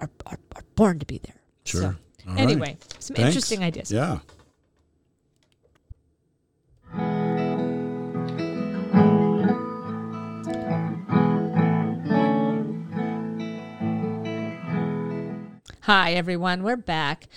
[0.00, 1.36] are, are, are born to be there.
[1.64, 1.96] Sure.
[2.24, 2.94] So, anyway, right.
[2.98, 3.28] some Thanks.
[3.28, 3.90] interesting ideas.
[3.90, 4.20] Yeah.
[15.82, 16.64] Hi, everyone.
[16.64, 17.28] We're back.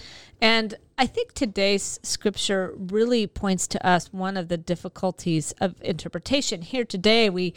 [0.41, 6.62] And I think today's scripture really points to us one of the difficulties of interpretation.
[6.62, 7.54] Here today, we,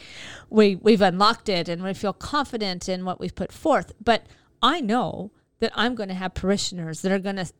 [0.49, 3.91] we, we've unlocked it and we feel confident in what we've put forth.
[4.01, 4.27] But
[4.61, 7.51] I know that I'm going to have parishioners that are going to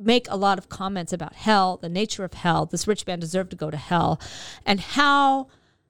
[0.00, 3.50] make a lot of comments about hell, the nature of hell, this rich man deserved
[3.50, 4.18] to go to hell,
[4.64, 5.48] and how,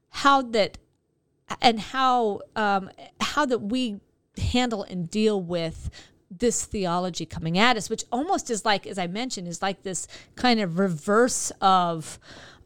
[0.08, 0.76] how that,
[1.62, 2.90] and how, um,
[3.20, 4.00] how that we
[4.38, 5.88] handle and deal with
[6.30, 10.08] this theology coming at us, which almost is like, as I mentioned, is like this
[10.34, 12.18] kind of reverse of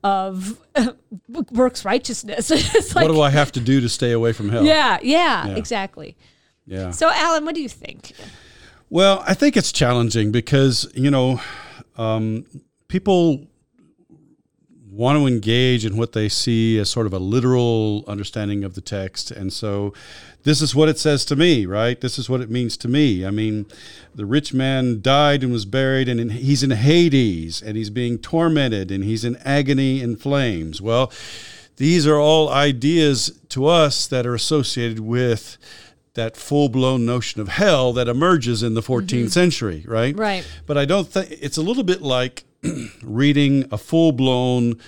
[0.02, 0.58] of
[1.28, 2.50] works righteousness.
[2.94, 4.64] like, what do I have to do to stay away from hell?
[4.64, 6.16] Yeah, yeah, yeah, exactly.
[6.66, 6.90] Yeah.
[6.90, 8.12] So, Alan, what do you think?
[8.88, 11.40] Well, I think it's challenging because you know
[11.96, 12.46] um,
[12.88, 13.46] people
[14.90, 18.80] want to engage in what they see as sort of a literal understanding of the
[18.80, 19.30] text.
[19.30, 19.94] And so
[20.42, 22.00] this is what it says to me, right?
[22.00, 23.26] This is what it means to me.
[23.26, 23.66] I mean,
[24.14, 28.18] the rich man died and was buried, and in, he's in Hades, and he's being
[28.18, 30.80] tormented, and he's in agony and flames.
[30.80, 31.12] Well,
[31.76, 35.58] these are all ideas to us that are associated with
[36.14, 39.26] that full-blown notion of hell that emerges in the 14th mm-hmm.
[39.28, 40.16] century, right?
[40.16, 40.46] Right.
[40.66, 42.44] But I don't think it's a little bit like
[43.02, 44.78] reading a full blown,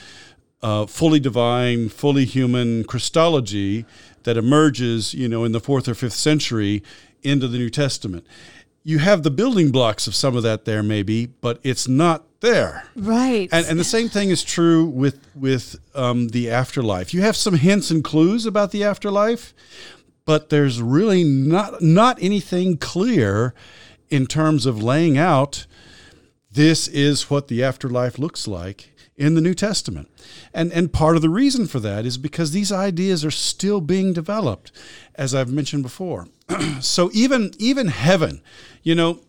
[0.62, 3.84] uh, fully divine, fully human Christology
[4.24, 6.82] that emerges, you know, in the fourth or fifth century
[7.22, 8.26] into the New Testament.
[8.84, 12.84] You have the building blocks of some of that there, maybe, but it's not there.
[12.96, 13.48] Right.
[13.52, 17.14] And, and the same thing is true with with um, the afterlife.
[17.14, 19.54] You have some hints and clues about the afterlife,
[20.24, 23.54] but there's really not not anything clear
[24.10, 25.66] in terms of laying out
[26.50, 30.08] this is what the afterlife looks like in the New Testament.
[30.54, 34.12] And, and part of the reason for that is because these ideas are still being
[34.12, 34.72] developed,
[35.14, 36.28] as I've mentioned before.
[36.80, 38.42] so even, even heaven,
[38.82, 39.20] you know,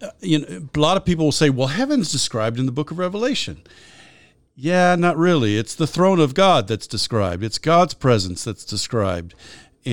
[0.00, 2.90] uh, you know, a lot of people will say, well, heaven's described in the book
[2.90, 3.62] of Revelation.
[4.54, 5.56] Yeah, not really.
[5.56, 7.44] It's the throne of God that's described.
[7.44, 9.34] It's God's presence that's described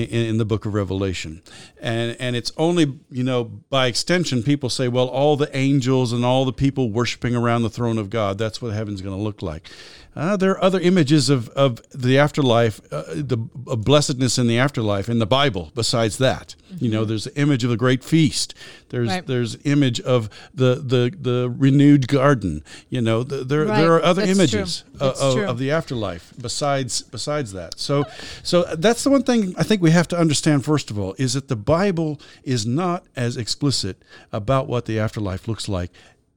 [0.04, 1.42] in, in, the book of Revelation.
[1.80, 6.24] And, and it's only, you know, by extension, people say, well, all the angels and
[6.24, 9.42] all the people worshiping around the throne of God, that's what heaven's going to look
[9.42, 9.70] like.
[10.16, 15.10] Uh, there are other images of, of the afterlife, uh, the blessedness in the afterlife
[15.10, 15.70] in the Bible.
[15.74, 16.84] Besides that, mm-hmm.
[16.84, 17.10] you know, mm-hmm.
[17.10, 18.54] there's the image of the great feast.
[18.88, 19.26] There's right.
[19.26, 22.64] there's image of the the the renewed garden.
[22.88, 23.76] You know, the, there right.
[23.78, 27.78] there are other that's images of, of, the afterlife besides besides that.
[27.78, 28.04] So
[28.42, 31.34] so that's the one thing I think we have to understand first of all is
[31.34, 34.02] that the Bible is not as explicit
[34.32, 35.90] about what the afterlife looks like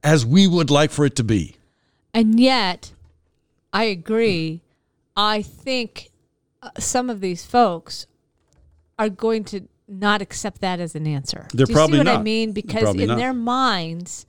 [0.04, 1.56] as we would like for it to be.
[2.12, 2.92] And yet
[3.72, 4.62] I agree.
[5.16, 6.10] I think
[6.62, 8.06] uh, some of these folks
[8.98, 11.48] are going to not accept that as an answer.
[11.52, 12.20] They're Do you probably see what not.
[12.20, 12.52] I mean?
[12.52, 13.18] Because in not.
[13.18, 14.26] their minds,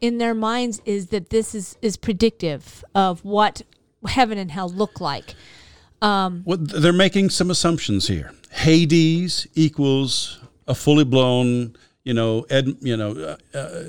[0.00, 3.62] in their minds is that this is is predictive of what
[4.06, 5.34] heaven and hell look like.
[6.44, 8.32] Well, they're making some assumptions here.
[8.50, 11.76] Hades equals a fully blown,
[12.06, 13.10] you know, Ed, you know,
[13.52, 13.82] uh, uh,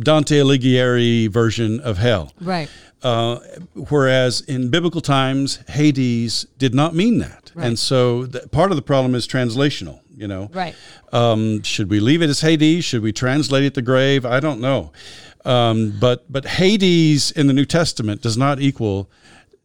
[0.00, 2.32] Dante Alighieri version of hell.
[2.40, 2.68] Right.
[3.02, 3.38] Uh,
[3.88, 7.66] whereas in biblical times, Hades did not mean that, Right.
[7.68, 10.00] and so th- part of the problem is translational.
[10.16, 10.74] You know, Right.
[11.12, 12.84] um, should we leave it as Hades?
[12.84, 14.26] Should we translate it the grave?
[14.26, 14.90] I don't know.
[15.44, 19.08] Um, but but Hades in the New Testament does not equal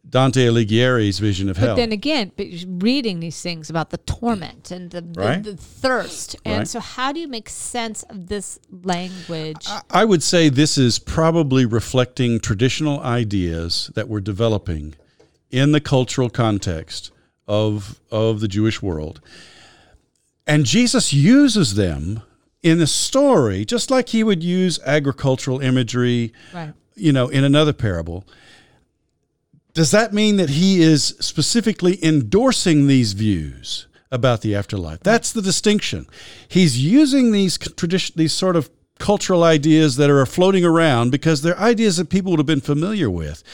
[0.08, 1.74] Dante Alighieri's vision of But hell.
[1.74, 5.42] But then again, but reading these things about the torment and the, the, Right.
[5.42, 6.36] the thirst.
[6.44, 6.68] And Right.
[6.68, 9.66] so, how do you make sense of this language?
[9.90, 14.94] I would say this is probably reflecting traditional ideas that were developing
[15.50, 17.10] in the cultural context
[17.48, 19.20] of of the Jewish world.
[20.46, 22.22] And Jesus uses them
[22.62, 26.72] in the story just like he would use agricultural imagery, right.
[26.94, 28.24] you know, in another parable.
[29.76, 35.00] Does that mean that he is specifically endorsing these views about the afterlife?
[35.00, 36.06] That's the distinction.
[36.48, 41.58] He's using these tradition, these sort of cultural ideas that are floating around because they're
[41.60, 43.44] ideas that people would have been familiar with.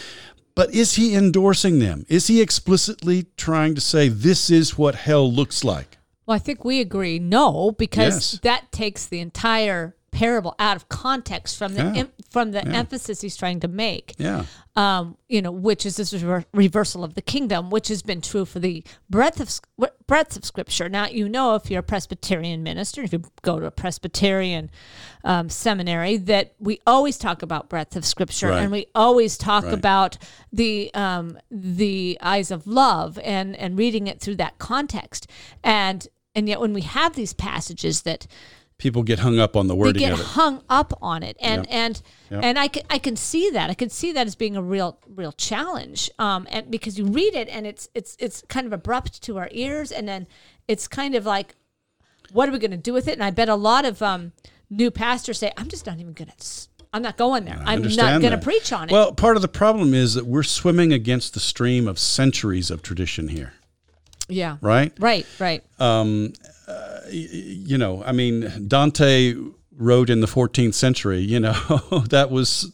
[0.54, 2.06] But is he endorsing them?
[2.08, 5.98] Is he explicitly trying to say this is what hell looks like?
[6.24, 8.40] Well, I think we agree no, because Yes.
[8.44, 11.94] that takes the entire parable out of context from the Yeah.
[11.96, 12.72] em- from the Yeah.
[12.78, 14.14] emphasis he's trying to make.
[14.18, 14.44] Yeah.
[14.74, 18.44] Um, you know, which is this rever- reversal of the kingdom, which has been true
[18.46, 19.60] for the breadth of
[20.06, 20.88] breadth of Scripture.
[20.88, 24.70] Now, you know, if you're a Presbyterian minister, if you go to a Presbyterian
[25.24, 28.62] um, seminary, that we always talk about breadth of Scripture, Right.
[28.62, 29.74] and we always talk Right.
[29.74, 30.16] about
[30.52, 35.26] the um, the eyes of love and and reading it through that context.
[35.62, 38.26] And and yet, when we have these passages that
[38.82, 40.26] People get hung up on the they get of it.
[40.26, 41.36] hung up on it.
[41.40, 41.66] And Yep.
[41.70, 42.02] and
[42.32, 42.40] Yep.
[42.42, 43.70] and I can, I can see that.
[43.70, 47.36] I can see that as being a real real challenge um and because you read
[47.36, 50.26] it and it's it's it's kind of abrupt to our ears and then
[50.66, 51.54] it's kind of like
[52.32, 53.12] what are we going to do with it?
[53.12, 54.32] And I bet a lot of um
[54.68, 56.44] new pastors say I'm just not even going to
[56.92, 57.62] I'm not going there.
[57.64, 58.92] I I'm not going to preach on it.
[58.92, 62.82] Well, part of the problem is that we're swimming against the stream of centuries of
[62.82, 63.52] tradition here,
[64.28, 64.56] yeah.
[64.60, 64.92] Right?
[64.98, 65.62] right right
[67.12, 69.34] you know, I mean, Dante
[69.76, 71.52] wrote in the 14th century, you know,
[72.10, 72.72] that was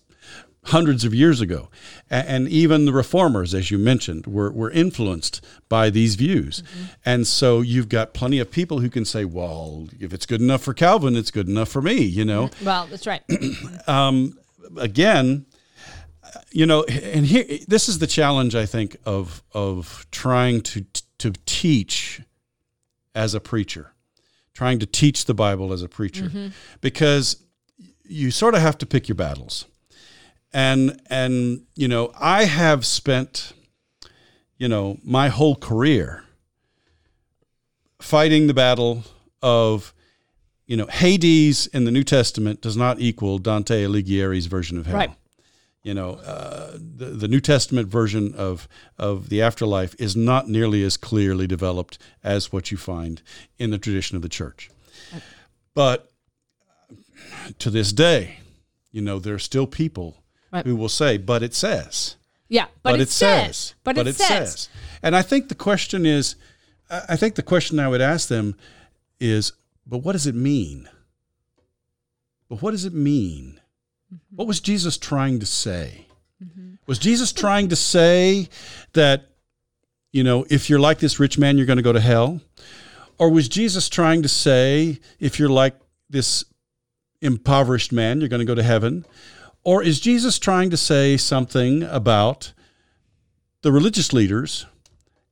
[0.64, 1.70] hundreds of years ago.
[2.11, 6.62] And even the reformers, as you mentioned, were, were influenced by these views.
[6.62, 6.84] Mm-hmm.
[7.05, 10.62] And so you've got plenty of people who can say, well, if it's good enough
[10.62, 12.49] for Calvin, it's good enough for me, you know.
[12.49, 12.64] Mm-hmm.
[12.64, 13.22] well that's right
[13.86, 14.39] um,
[14.76, 15.47] again,
[16.51, 20.84] you know, and here this is the challenge I think of of trying to
[21.18, 22.20] to teach
[23.14, 23.93] as a preacher,
[24.59, 26.49] trying to teach the Bible as a preacher, mm-hmm.
[26.81, 27.37] because
[28.03, 29.67] you sort of have to pick your battles,
[30.53, 33.53] and and you know I have spent,
[34.57, 36.25] you know, my whole career
[38.01, 39.05] fighting the battle
[39.43, 39.95] of
[40.67, 44.97] you know, Hades in the New Testament does not equal Dante Alighieri's version of hell.
[44.97, 45.11] Right.
[45.83, 48.68] You know, uh, the, the New Testament version of,
[48.99, 53.22] of the afterlife is not nearly as clearly developed as what you find
[53.59, 54.70] in the tradition of the church.
[55.74, 56.11] But
[57.59, 58.41] to this day,
[58.91, 60.16] you know, there are still people
[60.51, 60.64] Right.
[60.64, 62.16] who will say, but it says
[62.49, 64.70] yeah but, it, says, but, it, says.
[65.03, 66.37] And I think the question is,
[66.91, 68.57] I think the question I would ask them
[69.20, 69.53] is,
[69.87, 70.89] but what does it mean?
[72.49, 73.58] But what does it mean?
[74.35, 76.07] What was Jesus trying to say?
[76.87, 78.49] Was Jesus trying to say
[78.95, 79.27] that,
[80.13, 82.41] you know, if you're like this rich man, you're going to go to hell?
[83.19, 85.75] Or was Jesus trying to say, if you're like
[86.09, 86.45] this
[87.21, 89.05] impoverished man, you're going to go to heaven?
[89.65, 92.53] Or is Jesus trying to say something about
[93.63, 94.65] the religious leaders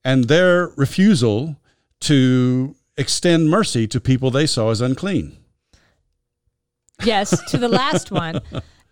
[0.05, 1.57] and their refusal
[2.01, 5.39] to extend mercy to people they saw as unclean?
[7.05, 8.40] Yes, to the last one.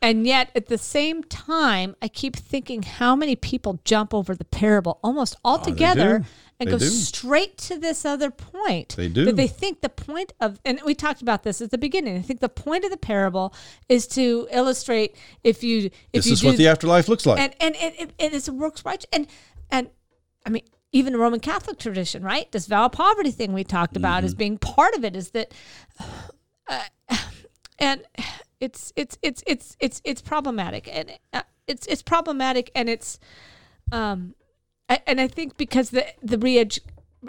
[0.02, 4.44] And yet, at the same time, I keep thinking how many people jump over the
[4.44, 6.24] parable almost altogether do.
[6.60, 6.84] and They go do.
[6.84, 8.96] straight to this other point.
[8.96, 9.24] They do.
[9.24, 12.18] That they think the point of, and we talked about this at the beginning.
[12.18, 13.54] I think the point of the parable
[13.88, 17.40] is to illustrate if you if This you is do what the afterlife looks like.
[17.40, 19.26] and and and, and it's works right and
[19.70, 19.88] and
[20.44, 22.52] I mean even the Roman Catholic tradition, right?
[22.52, 24.26] This vow of poverty thing we talked about Mm-hmm.
[24.26, 25.50] as being part of it is that,
[26.68, 26.82] uh,
[27.78, 28.02] and
[28.60, 33.18] it's it's it's it's it's it's problematic and uh, it's it's problematic and it's
[33.92, 34.34] um
[34.88, 36.58] I- and I think because the the re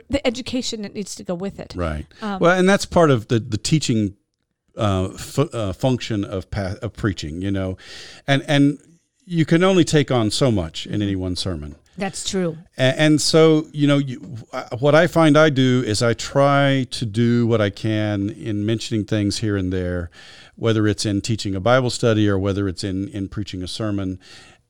[0.09, 1.73] the education that needs to go with it.
[1.75, 2.05] Right.
[2.21, 4.15] Um, well, and that's part of the the teaching
[4.77, 7.41] uh, f- uh, function of pa- of preaching.
[7.41, 7.77] You know,
[8.27, 8.77] and and
[9.25, 11.75] you can only take on so much in any one sermon.
[11.97, 12.57] That's true.
[12.77, 14.19] And, and so, you know, you,
[14.79, 19.05] what I find I do is I try to do what I can in mentioning
[19.05, 20.09] things here and there,
[20.55, 24.19] whether it's in teaching a Bible study or whether it's in in preaching a sermon.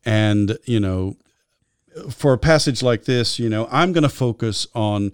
[0.06, 1.18] And you know,
[2.10, 5.12] for a passage like this, you know, I'm going to focus on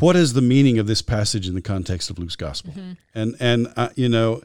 [0.00, 2.72] what is the meaning of this passage in the context of Luke's gospel.
[2.72, 2.92] Mm-hmm.
[3.14, 4.42] And and uh, you know,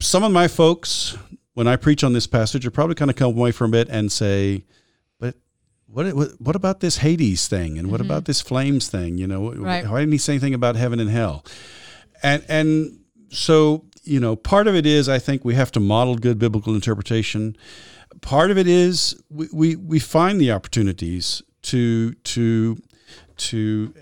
[0.00, 1.16] some of my folks
[1.54, 4.10] when I preach on this passage are probably kind of come away from it and
[4.10, 4.64] say,
[5.86, 6.06] what
[6.40, 8.10] what about this Hades thing and what mm-hmm.
[8.10, 9.18] about this flames thing?
[9.18, 9.88] You know, right.
[9.88, 11.44] why didn't he say anything about heaven and hell?
[12.22, 12.98] And and
[13.30, 16.74] so you know, part of it is I think we have to model good biblical
[16.74, 17.56] interpretation
[18.20, 22.76] part of it is we, we, we find the opportunities to to
[23.36, 23.94] to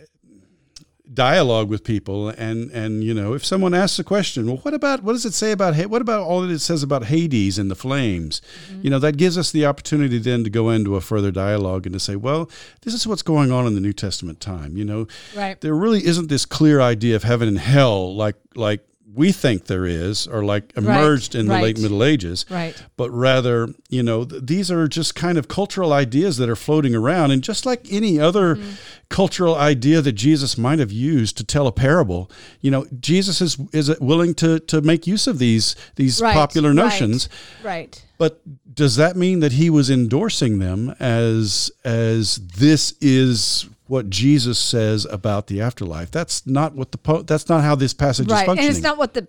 [1.15, 5.03] dialogue with people and and you know if someone asks a question well what about
[5.03, 7.75] what does it say about what about all that it says about hades and the
[7.75, 8.41] flames?
[8.69, 8.81] Mm-hmm.
[8.83, 11.93] you know that gives us the opportunity then to go into a further dialogue and
[11.93, 12.49] to say well
[12.83, 15.07] this is what's going on in the new testament time you know?
[15.37, 15.61] Right.
[15.61, 19.85] There really isn't this clear idea of heaven and hell like like we think there
[19.85, 21.63] is, or like emerged right, in the right.
[21.63, 22.75] late Middle Ages, right?
[22.97, 26.95] But rather, you know, th- these are just kind of cultural ideas that are floating
[26.95, 28.71] around, and just like any other mm-hmm.
[29.09, 33.59] cultural idea that Jesus might have used to tell a parable, you know, Jesus is
[33.73, 37.29] is willing to to make use of these these right, popular notions,
[37.63, 38.05] right?
[38.19, 38.41] But
[38.75, 45.05] does that mean that he was endorsing them as as this is what Jesus says
[45.05, 46.11] about the afterlife.
[46.11, 48.41] That's not what the po- that's not how this passage right.
[48.41, 48.69] is functioning.
[48.69, 49.29] And it's not what the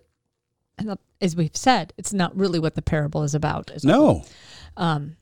[1.20, 3.72] as we've said, it's not really what the parable is about.
[3.72, 4.24] Is no.
[4.78, 5.18] Um,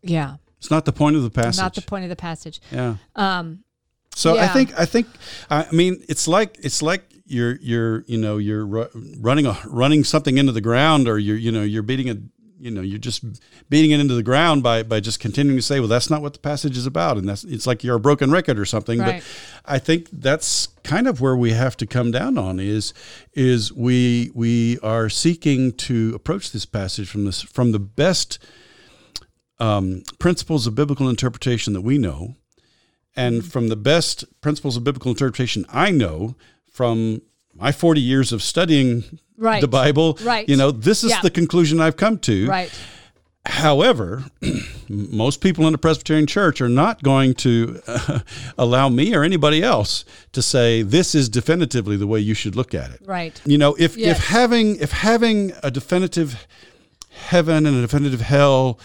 [0.00, 0.36] yeah.
[0.56, 1.60] It's not the point of the passage.
[1.60, 2.62] Not the point of the passage.
[2.72, 2.96] Yeah.
[3.14, 3.62] Um,
[4.14, 4.44] so yeah.
[4.44, 5.06] I think I think
[5.50, 10.38] I mean it's like it's like you're you're you know you're running a running something
[10.38, 12.16] into the ground or you're you know you're beating a
[12.58, 13.24] you know you're just
[13.68, 16.32] beating it into the ground by by just continuing to say well that's not what
[16.32, 19.22] the passage is about and that's it's like you're a broken record or something right.
[19.22, 22.92] but i think that's kind of where we have to come down on is
[23.34, 28.38] is we we are seeking to approach this passage from this from the best
[29.60, 32.36] um, principles of biblical interpretation that we know
[33.16, 36.36] and from the best principles of biblical interpretation i know
[36.70, 37.20] from
[37.58, 39.60] my 40 years of studying right.
[39.60, 40.18] the Bible.
[40.22, 40.48] Right.
[40.48, 41.20] You know, this is yeah.
[41.20, 42.46] the conclusion I've come to.
[42.46, 42.70] Right.
[43.46, 44.24] However,
[44.88, 48.20] most people in the Presbyterian Church are not going to uh,
[48.58, 52.74] allow me or anybody else to say this is definitively the way you should look
[52.74, 53.00] at it.
[53.04, 53.40] Right.
[53.46, 54.18] You know, if yes.
[54.18, 56.46] if having if having a definitive
[57.10, 58.78] heaven and a definitive hell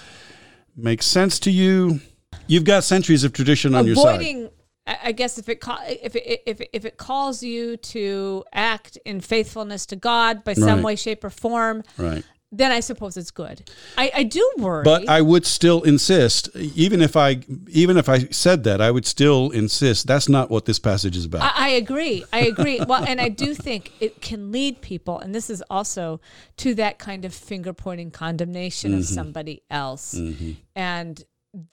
[0.78, 2.00] makes sense to you,
[2.48, 4.53] you've got centuries of tradition on Avoiding your side.
[4.86, 9.22] I guess if it if it, if it, if it calls you to act in
[9.22, 10.84] faithfulness to God by some right.
[10.84, 12.24] way, shape, or form, right.
[12.56, 13.68] Then I suppose it's good.
[13.98, 18.26] I, I do worry, but I would still insist, even if I even if I
[18.26, 21.42] said that, I would still insist that's not what this passage is about.
[21.42, 22.24] I, I agree.
[22.32, 22.80] I agree.
[22.88, 26.22] well, and I do think it can lead people, and this is also
[26.58, 29.00] to that kind of finger pointing condemnation mm-hmm.
[29.00, 30.52] of somebody else, mm-hmm.
[30.76, 31.24] and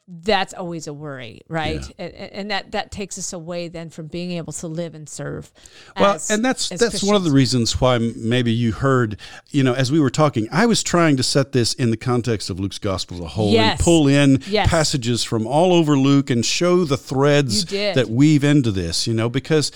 [0.07, 1.81] that's always a worry, right?
[1.99, 2.07] Yeah.
[2.07, 5.51] And, and, that that takes us away then from being able to live and serve.
[5.99, 7.05] Well, as, and that's that's Christians.
[7.05, 9.19] one of the reasons why maybe you heard,
[9.51, 12.51] you know, as we were talking, I was trying to set this in the context
[12.51, 13.73] of Luke's gospel as a whole yes.
[13.73, 14.69] and pull in yes.
[14.69, 19.31] passages from all over Luke and show the threads that weave into this, you know,
[19.31, 19.73] because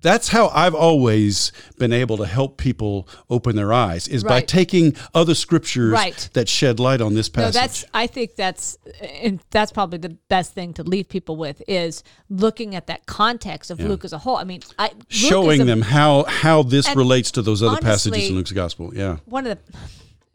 [0.00, 4.30] that's how I've always been able to help people open their eyes is right.
[4.30, 6.30] by taking other scriptures right.
[6.32, 7.54] that shed light on this passage.
[7.54, 11.36] No, that's I think that's uh, in that's probably the best thing to leave people
[11.36, 13.88] with is looking at that context of yeah.
[13.88, 14.36] Luke as a whole.
[14.36, 18.30] I mean, I, showing a, them how how this relates to those other honestly, passages
[18.30, 18.94] in Luke's gospel.
[18.94, 19.78] Yeah, one of the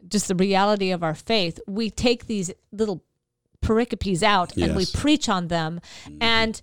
[0.08, 1.60] just the reality of our faith.
[1.66, 3.04] We take these little
[3.60, 4.68] pericopes out yes.
[4.68, 6.18] and we preach on them, mm-hmm.
[6.20, 6.62] and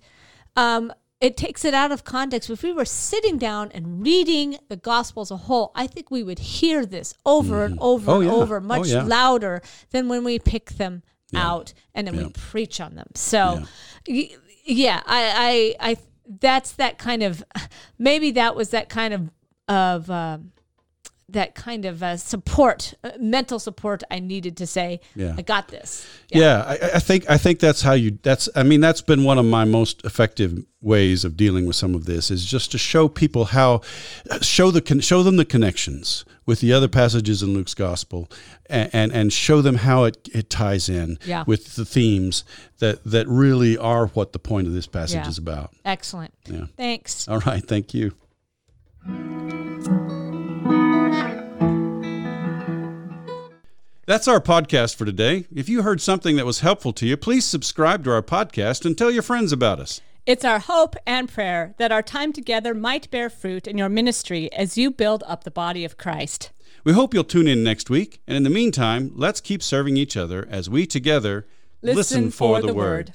[0.56, 2.50] um, it takes it out of context.
[2.50, 6.22] If we were sitting down and reading the gospel as a whole, I think we
[6.22, 7.72] would hear this over mm-hmm.
[7.72, 8.34] and over oh, and yeah.
[8.34, 9.02] over, much oh, yeah.
[9.02, 11.46] louder than when we pick them yeah.
[11.46, 12.24] out and then yeah.
[12.24, 13.08] we preach on them.
[13.14, 13.64] So
[14.06, 15.96] yeah, yeah I, I, I,
[16.40, 17.44] that's that kind of,
[17.98, 19.30] maybe that was that kind of,
[19.68, 20.38] of, uh,
[21.28, 25.34] that kind of uh, support, uh, mental support I needed to say, Yeah.
[25.36, 26.06] I got this.
[26.28, 28.18] Yeah, I, I think I think that's how you.
[28.22, 31.94] That's I mean that's been one of my most effective ways of dealing with some
[31.94, 33.80] of this is just to show people how
[34.40, 38.30] show the show them the connections with the other passages in Luke's gospel
[38.70, 41.44] and and, and show them how it, it ties in Yeah.
[41.46, 42.44] with the themes
[42.78, 45.28] that that really are what the point of this passage Yeah.
[45.28, 45.72] is about.
[45.84, 46.32] Excellent.
[46.46, 46.66] Yeah.
[46.76, 47.28] Thanks.
[47.28, 48.12] All right, thank you.
[54.06, 55.46] That's our podcast for today.
[55.52, 58.96] If you heard something that was helpful to you, please subscribe to our podcast and
[58.96, 60.00] tell your friends about us.
[60.26, 64.52] It's our hope and prayer that our time together might bear fruit in your ministry
[64.52, 66.50] as you build up the body of Christ.
[66.82, 68.20] We hope you'll tune in next week.
[68.26, 71.46] And in the meantime, let's keep serving each other as we together
[71.80, 73.12] listen, for, the, word.